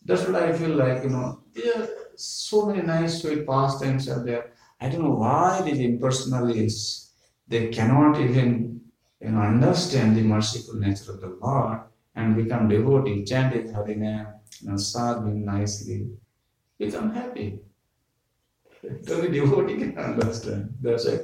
that's 0.05 0.25
what 0.25 0.35
I 0.35 0.53
feel 0.53 0.75
like, 0.75 1.03
you 1.03 1.09
know, 1.09 1.43
there 1.53 1.83
are 1.83 1.89
so 2.15 2.65
many 2.65 2.81
nice 2.81 3.21
sweet 3.21 3.45
pastimes 3.45 4.09
are 4.09 4.23
there. 4.23 4.53
I 4.79 4.89
don't 4.89 5.03
know 5.03 5.15
why 5.15 5.61
these 5.61 5.79
impersonalists 5.79 7.06
they 7.47 7.69
cannot 7.69 8.19
even 8.19 8.81
you 9.21 9.29
know 9.31 9.41
understand 9.41 10.15
the 10.15 10.21
merciful 10.21 10.75
nature 10.75 11.11
of 11.13 11.21
the 11.21 11.37
Lord 11.41 11.79
and 12.15 12.35
become 12.35 12.67
devotee, 12.67 13.23
chant 13.23 13.53
his 13.53 13.71
Hari 13.71 13.95
name, 13.95 14.27
you 14.61 14.69
know, 14.69 14.77
serve 14.77 15.25
him 15.27 15.45
nicely, 15.45 16.09
become 16.77 17.13
happy. 17.13 17.59
Only 19.09 19.29
devotee 19.29 19.77
can 19.77 19.97
understand. 19.97 20.73
That's 20.81 21.05
why 21.05 21.19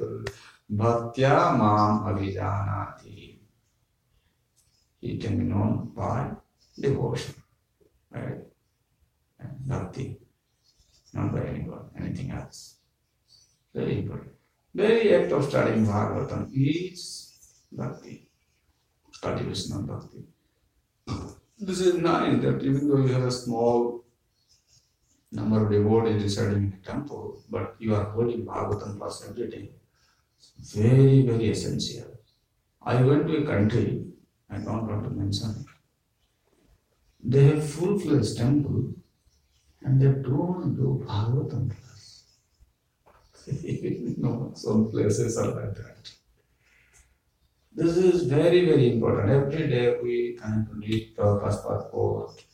Bhaktya 0.72 1.58
mam 1.58 2.04
abhijanati. 2.08 3.38
He 5.00 5.18
can 5.18 5.38
be 5.38 5.44
known 5.44 5.92
by 5.94 6.30
devotion, 6.78 7.34
right? 8.10 8.40
And 9.38 9.52
bhakti, 9.66 10.18
not 11.12 11.32
by 11.32 11.42
anyone, 11.46 11.90
anything 11.98 12.30
else. 12.30 12.76
Very 13.74 13.98
important. 13.98 14.33
Very 14.74 15.14
act 15.14 15.32
of 15.32 15.44
studying 15.44 15.86
Bhagavatam 15.86 16.50
is 16.52 17.32
bhakti, 17.70 18.28
cultivation 19.20 19.76
of 19.76 19.86
bhakti. 19.86 20.24
This 21.58 21.80
is 21.80 21.94
nice 21.94 22.42
that 22.42 22.62
even 22.62 22.88
though 22.88 22.98
you 22.98 23.12
have 23.12 23.22
a 23.22 23.30
small 23.30 24.04
number 25.30 25.64
of 25.64 25.70
devotees 25.70 26.22
residing 26.22 26.56
in 26.56 26.70
the 26.70 26.76
temple, 26.88 27.42
but 27.48 27.76
you 27.78 27.94
are 27.94 28.04
holding 28.10 28.44
Bhagavatam 28.44 28.98
class 28.98 29.24
every 29.28 29.48
day. 29.48 29.70
Very, 30.74 31.22
very 31.22 31.50
essential. 31.50 32.18
I 32.82 33.00
went 33.02 33.28
to 33.28 33.36
a 33.36 33.46
country, 33.46 34.06
I 34.50 34.58
don't 34.58 34.86
want 34.88 35.04
to 35.04 35.10
mention. 35.10 35.64
They 37.22 37.44
have 37.44 37.70
full-fledged 37.70 38.36
temple 38.36 38.92
and 39.82 40.00
they 40.00 40.20
don't 40.28 40.74
do 40.76 41.04
Bhagavatam. 41.06 41.72
no, 44.18 44.52
some 44.54 44.90
places 44.90 45.36
are 45.38 45.48
like 45.48 45.74
that. 45.74 46.10
This 47.74 47.96
is 47.96 48.22
very, 48.22 48.64
very 48.66 48.92
important. 48.92 49.30
Every 49.30 49.66
day 49.68 49.96
we 50.02 50.38
of 50.40 50.76
read 50.78 51.16
Prabhupada's 51.16 51.56
purport, 51.56 52.44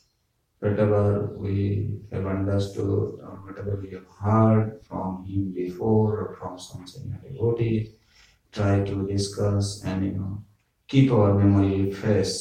whatever 0.61 1.37
we 1.37 2.01
have 2.11 2.27
understood, 2.27 3.21
or 3.21 3.39
whatever 3.45 3.79
we 3.83 3.91
have 3.91 4.07
heard 4.19 4.81
from 4.89 5.27
him 5.27 5.53
before 5.53 6.19
or 6.21 6.37
from 6.41 6.59
some 6.59 6.87
senior 6.87 7.21
devotee, 7.23 7.93
try 8.51 8.83
to 8.83 9.07
discuss 9.07 9.85
and 9.85 10.05
you 10.05 10.13
know 10.13 10.43
keep 10.89 11.13
our 11.13 11.35
memory 11.35 11.93
fresh 11.93 12.33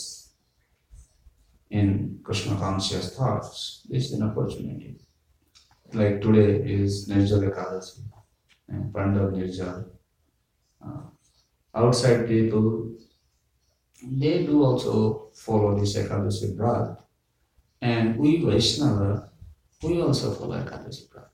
in 1.70 2.20
Krishna 2.24 2.56
conscious 2.56 3.16
thoughts. 3.16 3.86
This 3.90 4.06
is 4.06 4.14
an 4.14 4.24
opportunity. 4.30 4.96
Like 5.94 6.22
today 6.22 6.64
is 6.64 7.10
Nirjala 7.10 7.52
Ekadasi 7.52 8.10
and 8.70 8.94
Pandav 8.94 9.34
Nirjal. 9.34 9.86
Uh, 10.84 11.02
outside 11.74 12.28
people, 12.28 12.92
they 14.02 14.46
do 14.46 14.64
also 14.64 15.30
follow 15.34 15.78
this 15.80 15.98
Ekadasi 15.98 16.56
Vrat. 16.56 16.98
And 17.82 18.18
we 18.18 18.44
Vaishnava, 18.44 19.32
we 19.84 20.02
also 20.02 20.34
follow 20.34 20.58
Ekadasi 20.58 21.10
Vrat. 21.10 21.30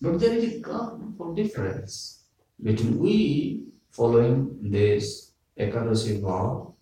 But 0.00 0.20
there 0.20 0.34
is 0.34 0.56
a 0.56 0.60
powerful 0.60 1.34
difference 1.34 2.24
between 2.62 2.98
we 2.98 3.64
following 3.90 4.58
this 4.60 5.32
Ekadasi 5.58 6.20
vow 6.20 6.74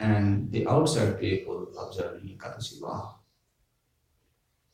and 0.00 0.50
the 0.50 0.66
outside 0.66 1.20
people 1.20 1.68
observing 1.78 2.36
Ekadasi 2.36 2.80
vow. 2.80 3.20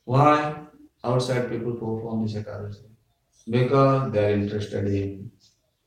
Why 0.03 0.65
outside 1.03 1.49
people 1.49 1.73
perform 1.73 2.23
this 2.23 2.33
Ekadasi? 2.33 2.94
Because 3.47 4.11
they 4.11 4.25
are 4.25 4.33
interested 4.33 4.87
in 4.87 5.31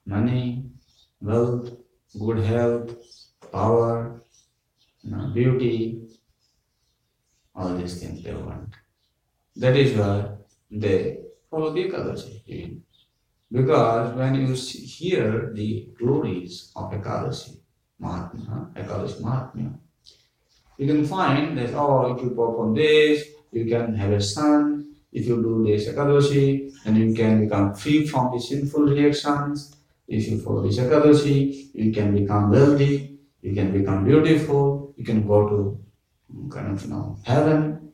money, 0.07 0.65
wealth, 1.21 1.71
good 2.19 2.39
health, 2.39 2.95
power, 3.53 4.23
you 5.03 5.11
know, 5.11 5.31
beauty, 5.35 6.03
all 7.55 7.75
these 7.75 8.01
things 8.01 8.23
they 8.23 8.35
want. 8.35 8.75
That 9.57 9.77
is 9.77 9.99
why 9.99 10.31
they 10.71 11.19
follow 11.51 11.73
the 11.73 11.85
Ekadasi. 11.85 12.81
Because 13.51 14.15
when 14.15 14.35
you 14.37 14.55
hear 14.55 15.53
the 15.53 15.89
glories 15.99 16.71
of 16.77 16.93
Ekadasi, 16.93 17.59
Mahatmya, 18.01 18.73
Ekadashi 18.75 19.21
Mahatmya. 19.21 19.75
You 20.79 20.87
can 20.87 21.05
find 21.05 21.59
that, 21.59 21.75
oh, 21.75 22.15
if 22.15 22.23
you 22.23 22.31
perform 22.31 22.75
this, 22.75 23.27
you 23.51 23.67
can 23.67 23.95
have 23.95 24.13
a 24.13 24.21
son. 24.21 24.78
If 25.13 25.27
you 25.27 25.43
do 25.43 25.65
this 25.65 25.89
Ekadashi, 25.89 26.73
then 26.85 26.97
you 26.97 27.15
can 27.15 27.45
become 27.45 27.75
free 27.75 28.07
from 28.07 28.33
the 28.33 28.41
sinful 28.41 28.83
reactions. 28.83 29.75
If 30.07 30.29
you 30.29 30.41
follow 30.41 30.63
this 30.67 30.79
Ekadashi, 30.79 31.71
you 31.75 31.93
can 31.93 32.15
become 32.15 32.51
wealthy, 32.51 33.19
you 33.43 33.55
can 33.55 33.73
become 33.73 34.05
beautiful, 34.05 34.95
you 34.97 35.05
can 35.05 35.27
go 35.27 35.49
to 35.49 35.81
mm, 36.35 36.51
kind 36.51 36.73
of, 36.73 36.83
you 36.83 36.91
know, 36.91 37.19
heaven. 37.25 37.93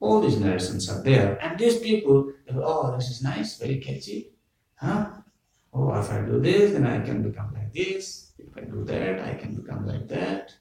All 0.00 0.20
these 0.20 0.38
narrations 0.38 0.90
are 0.90 1.02
there. 1.02 1.38
And 1.42 1.58
these 1.58 1.78
people, 1.78 2.32
oh, 2.54 2.94
this 2.96 3.08
is 3.08 3.22
nice, 3.22 3.58
very 3.58 3.78
catchy. 3.78 4.32
Huh? 4.76 5.06
Oh, 5.72 5.98
if 5.98 6.10
I 6.10 6.20
do 6.20 6.40
this, 6.40 6.72
then 6.72 6.86
I 6.86 7.00
can 7.00 7.22
become 7.22 7.52
like 7.54 7.72
this. 7.72 8.32
If 8.38 8.56
I 8.56 8.60
do 8.60 8.84
that, 8.84 9.20
I 9.20 9.34
can 9.34 9.54
become 9.54 9.86
like 9.86 10.08
that. 10.08 10.54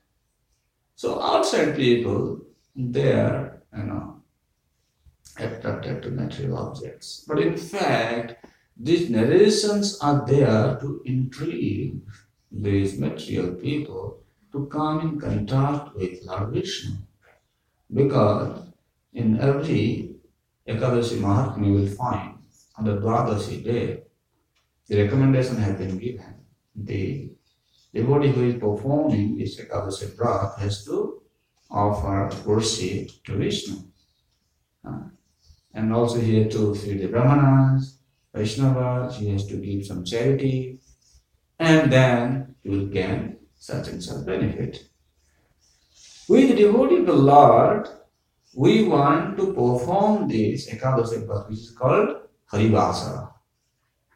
So 0.95 1.21
outside 1.21 1.75
people, 1.75 2.41
they 2.75 3.11
are, 3.13 3.61
you 3.75 3.83
know, 3.83 4.14
attracted 5.37 6.01
to 6.03 6.11
material 6.11 6.57
objects. 6.57 7.25
But 7.27 7.39
in 7.39 7.57
fact, 7.57 8.45
these 8.77 9.09
narrations 9.09 9.99
are 9.99 10.25
there 10.25 10.77
to 10.81 11.01
intrigue 11.05 12.01
these 12.51 12.99
material 12.99 13.53
people 13.55 14.23
to 14.51 14.65
come 14.67 15.01
in 15.01 15.19
contact 15.19 15.95
with 15.95 16.23
Lord 16.25 16.53
Vishnu. 16.53 16.95
Because 17.93 18.67
in 19.13 19.39
every 19.39 20.15
Ekadashi 20.67 21.19
Mahatmya 21.19 21.67
you 21.67 21.73
will 21.73 21.87
find 21.87 22.37
on 22.77 22.85
the 22.85 22.97
Dwadashi 22.97 23.63
day, 23.63 24.03
the 24.87 25.03
recommendation 25.03 25.57
has 25.57 25.77
been 25.77 25.97
given. 25.97 26.35
The 26.75 27.29
devotee 27.93 28.31
who 28.31 28.49
is 28.49 28.55
performing 28.55 29.37
this 29.37 29.59
Ekadashi 29.59 30.15
Vrat 30.15 30.57
has 30.59 30.83
to 30.85 31.21
offer 31.69 32.29
worship 32.45 33.09
to 33.25 33.37
Vishnu. 33.37 33.77
Ah. 34.85 35.09
And 35.75 35.93
also 35.93 36.19
he 36.19 36.41
has 36.41 36.53
to 36.53 36.73
feed 36.73 37.01
the 37.01 37.07
Brahmanas, 37.07 37.99
Vaishnavas, 38.33 39.15
he 39.15 39.29
has 39.29 39.45
to 39.47 39.57
give 39.57 39.85
some 39.85 40.05
charity, 40.05 40.79
and 41.59 41.91
then 41.91 42.55
he 42.63 42.69
will 42.69 42.87
gain 42.87 43.37
such 43.59 43.89
and 43.89 44.01
such 44.01 44.25
benefit. 44.25 44.87
With 46.29 46.49
the 46.49 46.55
devotee 46.55 47.03
the 47.03 47.13
Lord, 47.13 47.89
we 48.55 48.87
want 48.87 49.37
to 49.37 49.47
perform 49.53 50.29
this 50.29 50.69
Ekadashi 50.69 51.27
Vrat, 51.27 51.49
which 51.49 51.59
is 51.59 51.71
called 51.71 52.21
Harivasara. 52.51 53.33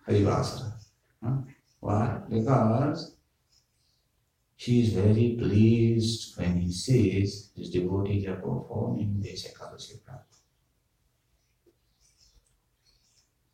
Harivasara. 0.08 0.72
Huh? 1.22 1.38
Why? 1.82 2.22
Because 2.30 3.16
he 4.56 4.84
is 4.84 4.94
very 4.94 5.36
pleased 5.38 6.38
when 6.38 6.62
he 6.62 6.72
sees 6.72 7.52
his 7.56 7.70
devotees 7.70 8.28
are 8.28 8.36
performing 8.36 9.20
this 9.22 9.46
Ekadashi 9.46 10.02
Vrat. 10.04 10.29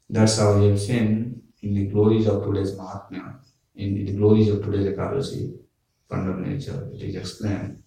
That's 0.09 0.37
how 0.37 0.59
we 0.59 0.67
have 0.67 0.79
seen 0.79 1.41
in 1.61 1.73
the 1.73 1.87
glories 1.87 2.27
of 2.27 2.43
today's 2.43 2.73
Mahatmya, 2.75 3.39
in 3.75 4.05
the 4.05 4.13
glories 4.13 4.49
of 4.49 4.63
today's 4.63 4.95
Ekadashi, 4.95 5.57
Pandav 6.09 6.37
Nirjal, 6.45 6.93
it 6.93 7.01
is 7.01 7.15
explained 7.15 7.81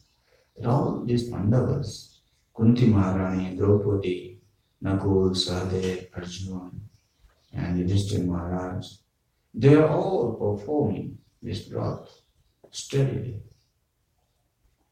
that 0.56 0.68
all 0.68 1.04
these 1.04 1.30
Pandavas, 1.30 2.20
Kunti 2.56 2.86
Maharani, 2.86 3.56
Draupadi, 3.56 4.40
Nakul, 4.82 5.30
Sahadev, 5.30 6.08
Arjuna, 6.16 6.70
and 7.52 7.78
Yudhishthira 7.78 8.24
Maharaj, 8.24 8.86
they 9.54 9.74
are 9.76 9.88
all 9.88 10.34
performing 10.34 11.18
this 11.40 11.68
Vrat 11.68 12.08
steadily. 12.70 13.40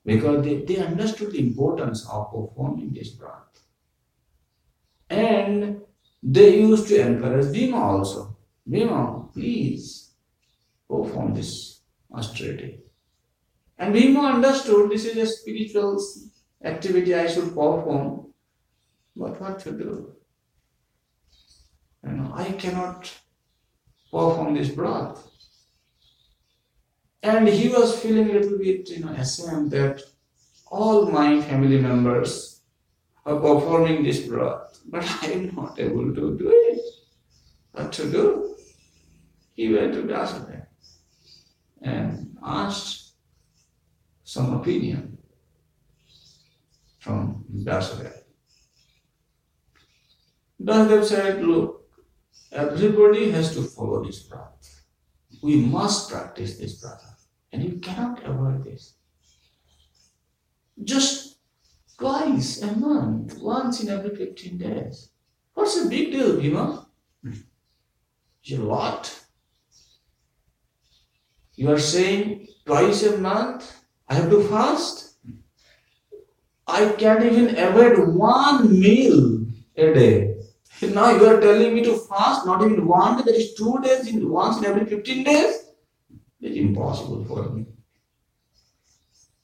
Because 0.05 0.45
they, 0.45 0.63
they 0.63 0.79
understood 0.79 1.33
the 1.33 1.41
importance 1.41 2.09
of 2.09 2.31
performing 2.31 2.93
this 2.93 3.17
Vrat. 3.17 3.43
And 5.11 5.83
they 6.29 6.59
used 6.59 6.89
to 6.89 7.01
encourage 7.01 7.53
Bhima 7.53 7.77
also. 7.77 8.37
Bhima, 8.69 9.29
please 9.33 10.11
perform 10.91 11.35
this 11.35 11.83
austerity. 12.13 12.81
And 13.79 13.95
Bhima 13.95 14.23
understood 14.35 14.91
this 14.91 15.05
is 15.05 15.17
a 15.17 15.27
spiritual 15.27 16.03
activity 16.65 17.15
I 17.15 17.29
should 17.29 17.51
perform. 17.51 18.33
But 19.15 19.41
what 19.41 19.61
to 19.61 19.71
do? 19.71 20.17
You 22.05 22.13
know, 22.13 22.33
I 22.35 22.51
cannot 22.53 23.09
perform 24.11 24.55
this 24.55 24.71
Vrat. 24.71 25.17
And 27.23 27.47
he 27.47 27.69
was 27.69 28.01
feeling 28.01 28.31
a 28.31 28.33
little 28.33 28.59
bit, 28.59 28.91
you 28.91 29.05
know, 29.05 29.13
ashamed 29.13 29.71
that 29.71 30.03
all 30.67 31.07
my 31.07 31.41
family 31.41 31.81
members 31.81 32.56
are 33.27 33.41
performing 33.41 34.05
this 34.05 34.21
Vrat, 34.21 34.79
but 34.87 35.05
I 35.23 35.27
am 35.33 35.55
not 35.55 35.79
able 35.81 36.15
to 36.15 36.39
do 36.39 36.49
it. 36.49 36.81
What 37.73 37.93
to 37.95 38.11
do? 38.11 38.57
He 39.55 39.75
went 39.75 39.95
to 39.95 40.03
Vyasadeva 40.03 40.67
and 41.83 42.37
asked 42.45 43.15
some 44.23 44.55
opinion 44.55 45.19
from 47.01 47.45
Vyasadeva. 47.53 48.23
Vyasadeva 50.63 51.05
said, 51.05 51.43
look, 51.45 51.91
everybody 52.53 53.31
has 53.33 53.53
to 53.55 53.63
follow 53.63 54.05
this 54.05 54.29
Vrat. 54.29 54.53
We 55.43 55.57
must 55.57 56.11
practice 56.11 56.59
this, 56.59 56.81
brata. 56.81 57.11
And 57.53 57.63
you 57.63 57.79
cannot 57.79 58.25
avoid 58.25 58.65
this. 58.65 58.95
Just 60.83 61.36
twice 61.99 62.63
a 62.63 62.73
month, 62.77 63.39
once 63.39 63.83
in 63.83 63.89
every 63.89 64.15
15 64.15 64.59
days. 64.59 65.11
What's 65.55 65.83
the 65.83 65.89
big 65.89 66.13
deal? 66.13 66.43
You 66.43 66.55
what? 68.65 69.21
You 71.55 71.71
are 71.73 71.79
saying 71.79 72.49
twice 72.65 73.03
a 73.03 73.17
month 73.19 73.73
I 74.09 74.15
have 74.15 74.31
to 74.31 74.43
fast? 74.45 75.15
I 76.67 76.91
can't 76.93 77.25
even 77.25 77.57
avoid 77.57 78.15
one 78.15 78.79
meal 78.79 79.47
a 79.77 79.95
day. 79.95 80.37
Now 80.83 81.11
you 81.17 81.27
are 81.27 81.41
telling 81.41 81.75
me 81.75 81.83
to 81.85 81.97
fast 81.97 82.45
not 82.45 82.63
even 82.63 82.87
one 82.87 83.17
day, 83.17 83.23
that 83.25 83.35
is 83.35 83.55
two 83.55 83.79
days 83.83 84.07
in 84.09 84.29
once 84.29 84.59
in 84.59 84.67
every 84.67 84.85
15 84.85 85.25
days? 85.25 85.71
It's 86.41 86.57
impossible 86.57 87.25
for 87.25 87.49
me. 87.51 87.67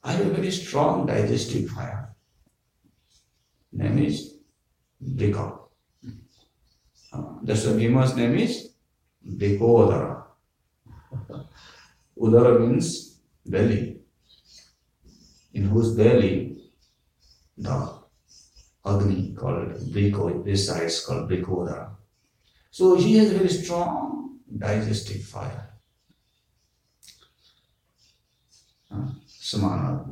I 0.03 0.11
have 0.11 0.27
a 0.27 0.29
very 0.29 0.51
strong 0.51 1.07
digestive 1.07 1.69
fire. 1.71 2.12
Name 3.73 3.99
is 4.05 4.35
Brika. 5.03 5.59
Uh, 7.11 7.23
that's 7.43 7.65
why 7.65 7.73
Bhima's 7.73 8.15
name 8.15 8.37
is 8.37 8.73
Brikodara. 9.25 10.23
Udara 12.17 12.59
means 12.59 13.19
belly, 13.45 13.97
in 15.53 15.63
whose 15.65 15.95
belly 15.95 16.57
the 17.57 17.99
Agni 18.85 19.33
called 19.33 19.73
Briko 19.91 20.43
resides 20.45 21.05
called 21.05 21.29
Brikodara. 21.29 21.95
So 22.71 22.95
he 22.95 23.17
has 23.17 23.31
very 23.31 23.49
strong 23.49 24.39
digestive 24.57 25.23
fire. 25.23 25.69
Samana 29.25 30.05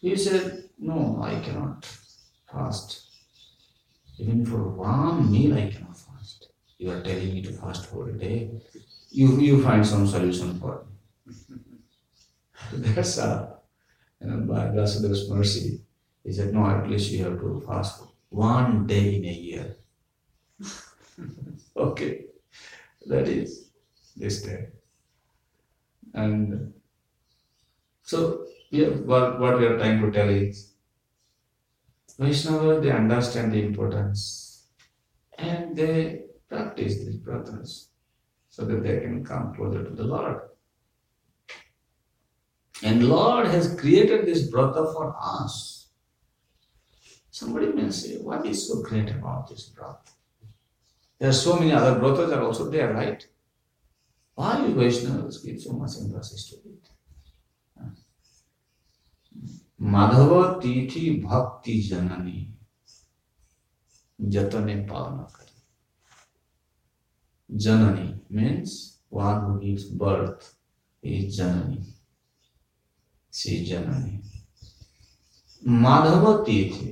He 0.00 0.16
said, 0.16 0.68
No, 0.78 1.20
I 1.22 1.40
cannot 1.40 1.86
fast. 2.54 3.02
Even 4.18 4.46
for 4.46 4.68
one 4.70 5.30
meal, 5.30 5.54
I 5.54 5.70
cannot 5.70 5.96
fast. 5.98 6.48
You 6.78 6.90
are 6.92 7.02
telling 7.02 7.34
me 7.34 7.42
to 7.42 7.52
fast 7.52 7.86
for 7.86 8.08
a 8.10 8.12
day. 8.12 8.50
You, 9.10 9.40
you 9.40 9.62
find 9.62 9.86
some 9.86 10.06
solution 10.06 10.58
for 10.60 10.84
me. 11.26 11.56
That's 12.94 13.18
uh, 13.18 13.56
you 14.20 14.28
know, 14.28 14.38
by 14.52 14.66
Vyasadeva's 14.66 15.28
mercy. 15.30 15.80
He 16.24 16.32
said, 16.32 16.52
No, 16.54 16.66
at 16.66 16.88
least 16.88 17.10
you 17.12 17.24
have 17.24 17.38
to 17.40 17.62
fast 17.66 18.02
one 18.30 18.86
day 18.86 19.16
in 19.16 19.24
a 19.24 19.32
year. 19.32 19.76
okay, 21.76 22.24
that 23.06 23.28
is 23.28 23.70
this 24.16 24.42
day. 24.42 24.68
And 26.14 26.72
so, 28.02 28.46
yeah, 28.70 28.88
what, 28.88 29.40
what 29.40 29.58
we 29.58 29.66
are 29.66 29.78
trying 29.78 30.00
to 30.00 30.10
tell 30.12 30.28
is 30.28 30.73
Vaishnava, 32.18 32.80
they 32.80 32.90
understand 32.90 33.52
the 33.52 33.62
importance 33.62 34.66
and 35.36 35.76
they 35.76 36.22
practice 36.48 36.96
these 36.98 37.16
bratas 37.16 37.88
so 38.48 38.64
that 38.64 38.82
they 38.82 39.00
can 39.00 39.24
come 39.24 39.54
closer 39.54 39.82
to 39.82 39.90
the 39.90 40.04
Lord. 40.04 40.40
And 42.82 43.08
Lord 43.08 43.48
has 43.48 43.74
created 43.74 44.26
this 44.26 44.48
brata 44.48 44.92
for 44.92 45.16
us. 45.20 45.88
Somebody 47.30 47.66
may 47.66 47.90
say, 47.90 48.18
what 48.18 48.46
is 48.46 48.68
so 48.68 48.82
great 48.82 49.10
about 49.10 49.48
this 49.48 49.70
brata? 49.70 50.10
There 51.18 51.30
are 51.30 51.32
so 51.32 51.56
many 51.58 51.72
other 51.72 51.98
bratas 51.98 52.36
are 52.36 52.42
also 52.42 52.70
there, 52.70 52.92
right? 52.92 53.26
Why 54.34 54.56
Vaishnavas 54.56 55.44
give 55.44 55.60
so 55.60 55.72
much 55.72 55.92
emphasis 56.00 56.50
to 56.50 56.56
it? 56.56 56.88
Madhav 59.80 60.60
तिथि 60.60 61.10
भक्ति 61.24 61.80
जननी 61.82 62.40
जतने 64.18 64.74
पालन 64.86 65.18
कर। 65.34 65.46
Janani 67.50 68.08
means 68.36 68.72
one 69.12 69.40
who 69.44 69.76
birth 69.98 70.52
is 71.02 71.36
janani. 71.36 71.84
See 73.32 73.64
janani. 73.66 74.20
Madhava 75.62 76.44
tithi 76.44 76.88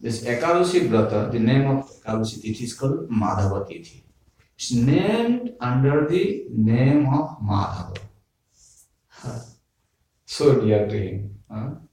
this 0.00 0.24
Ekadashi 0.26 0.80
व्रत 0.80 1.14
the 1.32 1.36
name 1.40 1.66
of 1.68 1.92
Ekadashi 1.92 2.40
तिथि 2.40 2.64
is 2.64 2.78
called 2.78 3.08
Madhava 3.18 3.58
tithi 3.64 3.98
it's 3.98 4.72
named 4.72 5.48
under 5.62 6.06
the 6.10 6.12
name 6.66 7.06
of 7.14 7.42
Madhava. 7.44 7.94
So 10.28 10.52
dear 10.60 10.86
dream 10.88 11.28
हाँ। 11.54 11.85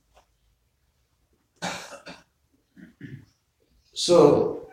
So, 3.94 4.70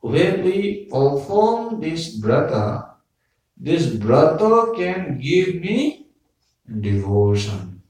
when 0.00 0.44
we 0.44 0.86
perform 0.90 1.80
this 1.80 2.16
brata, 2.16 2.94
this 3.56 3.86
brata 3.86 4.76
can 4.76 5.18
give 5.18 5.56
me 5.56 6.06
devotion. 6.80 7.82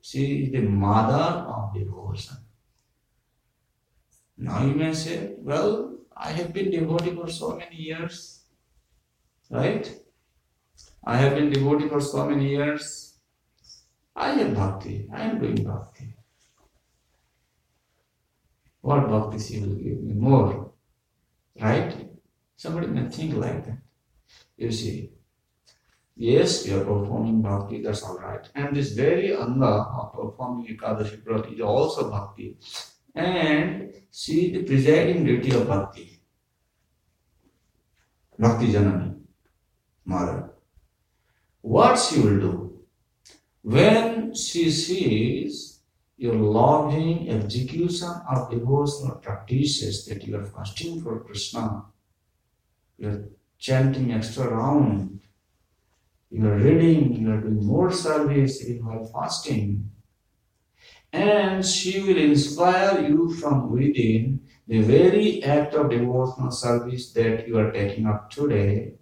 She 0.00 0.44
is 0.44 0.52
the 0.52 0.60
mother 0.62 1.44
of 1.46 1.74
devotion. 1.74 2.36
Now 4.38 4.64
you 4.64 4.74
may 4.74 4.94
say, 4.94 5.34
well, 5.38 5.98
I 6.16 6.30
have 6.30 6.52
been 6.52 6.70
devotee 6.70 7.14
for 7.14 7.28
so 7.28 7.56
many 7.56 7.76
years, 7.76 8.44
right? 9.50 9.94
I 11.04 11.16
have 11.16 11.34
been 11.34 11.50
devotee 11.50 11.88
for 11.88 12.00
so 12.00 12.26
many 12.26 12.50
years. 12.50 13.18
I 14.16 14.30
am 14.32 14.54
bhakti. 14.54 15.08
I 15.12 15.22
am 15.22 15.40
doing 15.40 15.62
bhakti. 15.64 16.14
What 18.80 19.08
bhakti 19.08 19.38
she 19.38 19.60
will 19.60 19.74
give 19.76 20.02
me 20.02 20.14
more? 20.14 20.72
Right? 21.60 22.08
Somebody 22.56 22.86
may 22.88 23.08
think 23.08 23.34
like 23.34 23.64
that. 23.64 23.78
You 24.56 24.70
see, 24.70 25.10
yes, 26.16 26.66
you 26.66 26.80
are 26.80 26.84
performing 26.84 27.42
bhakti, 27.42 27.82
that's 27.82 28.02
all 28.02 28.18
right. 28.18 28.48
And 28.54 28.76
this 28.76 28.92
very 28.92 29.34
anga 29.34 29.66
of 29.66 30.12
performing 30.12 30.66
Ekadashi 30.76 31.22
Vrata 31.22 31.54
is 31.54 31.60
also 31.60 32.10
bhakti. 32.10 32.56
And 33.14 33.92
see 34.10 34.52
the 34.52 34.62
presiding 34.62 35.24
deity 35.24 35.50
of 35.52 35.66
bhakti. 35.66 36.20
Bhakti 38.38 38.72
Janani, 38.72 39.16
Mother. 40.04 40.50
What 41.60 41.98
she 41.98 42.20
will 42.20 42.40
do? 42.40 42.80
When 43.62 44.34
she 44.34 44.70
sees 44.70 45.79
your 46.20 46.34
loving 46.34 47.30
execution 47.30 48.12
of 48.30 48.50
devotional 48.50 49.16
practices 49.16 50.04
that 50.04 50.22
you 50.22 50.36
are 50.36 50.44
fasting 50.44 51.00
for 51.00 51.20
Krishna, 51.20 51.86
you 52.98 53.08
are 53.08 53.24
chanting 53.58 54.12
extra 54.12 54.46
round, 54.54 55.20
you 56.30 56.46
are 56.46 56.58
reading, 56.58 57.14
you 57.14 57.32
are 57.32 57.40
doing 57.40 57.64
more 57.64 57.90
service 57.90 58.62
even 58.68 58.84
while 58.84 59.06
fasting, 59.06 59.90
and 61.10 61.64
she 61.64 62.02
will 62.02 62.18
inspire 62.18 63.00
you 63.00 63.32
from 63.36 63.70
within 63.70 64.42
the 64.68 64.82
very 64.82 65.42
act 65.42 65.72
of 65.72 65.88
devotional 65.88 66.50
service 66.50 67.12
that 67.14 67.48
you 67.48 67.56
are 67.56 67.72
taking 67.72 68.04
up 68.04 68.30
today 68.30 68.92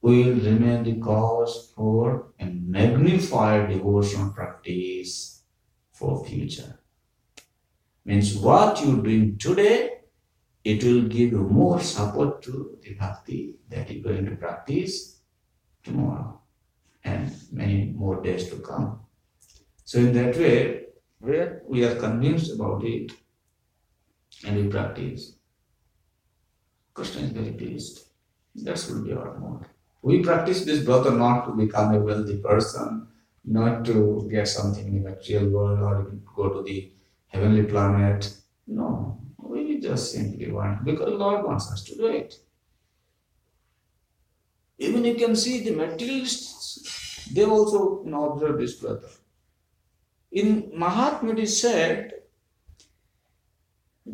will 0.00 0.36
remain 0.36 0.84
the 0.84 0.94
cause 1.00 1.72
for 1.74 2.28
a 2.38 2.44
magnified 2.46 3.68
devotional 3.68 4.30
practice 4.30 5.34
for 5.94 6.24
future. 6.24 6.78
Means 8.04 8.36
what 8.36 8.84
you're 8.84 9.02
doing 9.02 9.38
today, 9.38 9.90
it 10.62 10.82
will 10.84 11.02
give 11.02 11.30
you 11.32 11.38
more 11.38 11.80
support 11.80 12.42
to 12.42 12.78
the 12.82 12.94
bhakti 12.94 13.54
that 13.68 13.90
you're 13.90 14.02
going 14.02 14.26
to 14.26 14.36
practice 14.36 15.20
tomorrow 15.82 16.40
and 17.04 17.34
many 17.52 17.92
more 17.96 18.20
days 18.22 18.48
to 18.50 18.56
come. 18.56 19.00
So 19.84 19.98
in 19.98 20.12
that 20.14 20.36
way, 20.36 20.86
where 21.18 21.62
we 21.66 21.84
are 21.84 21.94
convinced 21.94 22.52
about 22.52 22.84
it 22.84 23.12
and 24.46 24.56
we 24.56 24.68
practice, 24.68 25.36
Krishna 26.92 27.22
is 27.22 27.30
very 27.30 27.52
pleased. 27.52 28.08
That 28.56 28.84
will 28.88 29.04
be 29.04 29.12
our 29.12 29.38
mode. 29.38 29.66
We 30.02 30.22
practice 30.22 30.64
this 30.64 30.84
brata 30.84 31.10
not 31.16 31.46
to 31.46 31.52
become 31.52 31.94
a 31.94 32.00
wealthy 32.00 32.38
person, 32.38 33.08
not 33.44 33.84
to 33.84 34.28
get 34.30 34.48
something 34.48 34.86
in 34.86 35.02
the 35.02 35.10
material 35.10 35.50
world 35.50 35.80
or 35.80 36.12
go 36.34 36.48
to 36.54 36.62
the 36.62 36.90
heavenly 37.28 37.64
planet. 37.64 38.34
No, 38.66 39.20
we 39.38 39.80
just 39.80 40.12
simply 40.12 40.50
want 40.50 40.84
because 40.84 41.12
Lord 41.12 41.44
wants 41.44 41.70
us 41.70 41.84
to 41.84 41.96
do 41.96 42.06
it. 42.06 42.34
Even 44.78 45.04
you 45.04 45.14
can 45.14 45.36
see 45.36 45.62
the 45.62 45.72
materialists, 45.72 47.28
they 47.32 47.44
also 47.44 48.02
you 48.04 48.10
know, 48.10 48.32
observe 48.32 48.58
this 48.58 48.80
brata. 48.80 49.08
In 50.32 50.72
Mahatmya 50.72 51.34
it 51.34 51.38
is 51.40 51.60
said, 51.60 52.12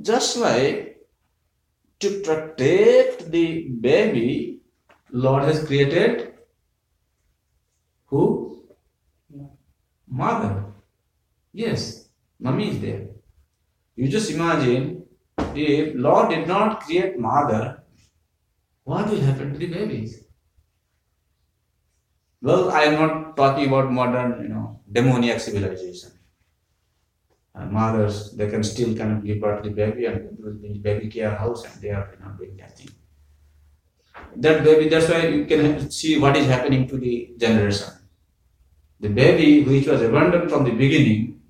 just 0.02 0.36
like 0.36 1.00
to 2.00 2.20
protect 2.20 3.30
the 3.30 3.68
baby, 3.68 4.60
Lord 5.10 5.44
has 5.44 5.64
created 5.64 6.34
who? 8.10 8.39
Mother. 10.10 10.64
Yes, 11.52 12.08
mummy 12.40 12.70
is 12.70 12.80
there. 12.80 13.06
You 13.94 14.08
just 14.08 14.30
imagine 14.30 15.06
if 15.54 15.94
Lord 15.94 16.30
did 16.30 16.48
not 16.48 16.80
create 16.80 17.18
mother, 17.18 17.82
what 18.84 19.08
will 19.08 19.20
happen 19.20 19.52
to 19.52 19.58
the 19.58 19.66
babies? 19.66 20.24
Well, 22.42 22.70
I 22.70 22.82
am 22.84 22.94
not 22.94 23.36
talking 23.36 23.68
about 23.68 23.92
modern, 23.92 24.42
you 24.42 24.48
know, 24.48 24.80
demoniac 24.90 25.40
civilization. 25.40 26.12
And 27.54 27.70
mothers, 27.72 28.32
they 28.32 28.48
can 28.48 28.62
still 28.64 28.96
kind 28.96 29.12
of 29.12 29.24
give 29.24 29.40
birth 29.40 29.62
to 29.62 29.68
the 29.68 29.74
baby 29.74 30.06
and 30.06 30.38
the 30.62 30.78
baby 30.78 31.08
care 31.08 31.34
house 31.34 31.64
and 31.64 31.80
they 31.82 31.90
are 31.90 32.08
you 32.18 32.24
know, 32.24 32.32
doing 32.32 32.56
that 32.56 32.76
thing. 32.76 32.90
That 34.36 34.64
baby, 34.64 34.88
that's 34.88 35.08
why 35.08 35.26
you 35.28 35.44
can 35.44 35.90
see 35.90 36.18
what 36.18 36.36
is 36.36 36.46
happening 36.46 36.88
to 36.88 36.96
the 36.96 37.34
generation. 37.36 37.88
The 39.00 39.08
baby, 39.08 39.62
which 39.64 39.86
was 39.86 40.02
abandoned 40.02 40.50
from 40.50 40.64
the 40.64 40.72
beginning, 40.72 41.40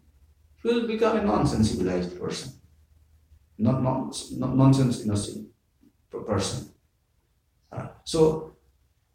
will 0.62 0.86
become 0.86 1.16
a 1.16 1.24
nonsense 1.24 1.72
civilized 1.72 2.18
person. 2.18 2.52
Not, 3.58 3.82
non, 3.82 4.12
nonsense 4.56 5.04
innocent 5.04 5.48
person. 6.26 6.70
Uh, 7.72 7.88
so, 8.04 8.56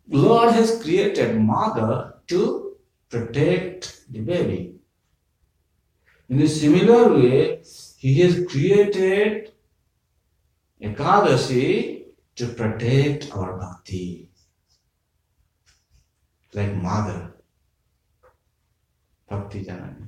Lord 0.07 0.51
has 0.51 0.81
created 0.81 1.39
mother 1.39 2.15
to 2.27 2.75
protect 3.09 4.11
the 4.11 4.19
baby. 4.19 4.75
In 6.29 6.41
a 6.41 6.47
similar 6.47 7.13
way, 7.13 7.63
He 7.97 8.19
has 8.21 8.45
created 8.45 9.53
a 10.81 10.89
Ekadasi 10.89 12.03
to 12.35 12.47
protect 12.47 13.33
our 13.33 13.57
bhakti. 13.57 14.29
Like 16.53 16.75
mother, 16.75 17.34
bhakti 19.29 19.63
janani. 19.65 20.07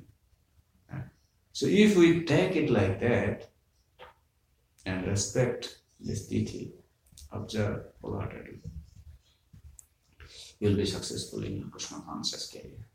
So 1.54 1.66
if 1.66 1.98
we 1.98 2.24
take 2.24 2.56
it 2.56 2.70
like 2.70 3.00
that 3.00 3.50
and 4.86 5.08
respect 5.08 5.80
this 6.00 6.28
deity, 6.28 6.74
observe 7.32 7.88
wholeheartedly, 8.00 8.62
you'll 10.60 10.76
be 10.78 10.86
successful 10.86 11.44
in 11.44 11.58
your 11.58 11.68
Krishna 11.70 12.04
conscious 12.06 12.52
career. 12.52 12.86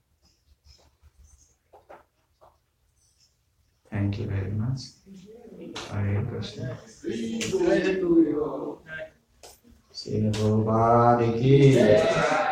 Thank 3.91 4.20
you 4.20 4.27
very 4.27 4.53
much. 4.53 4.81
Hare 5.91 6.25
Krishna. 6.31 6.79
Sri 6.87 7.41
Prabhupada 10.31 11.27
ki. 11.39 12.51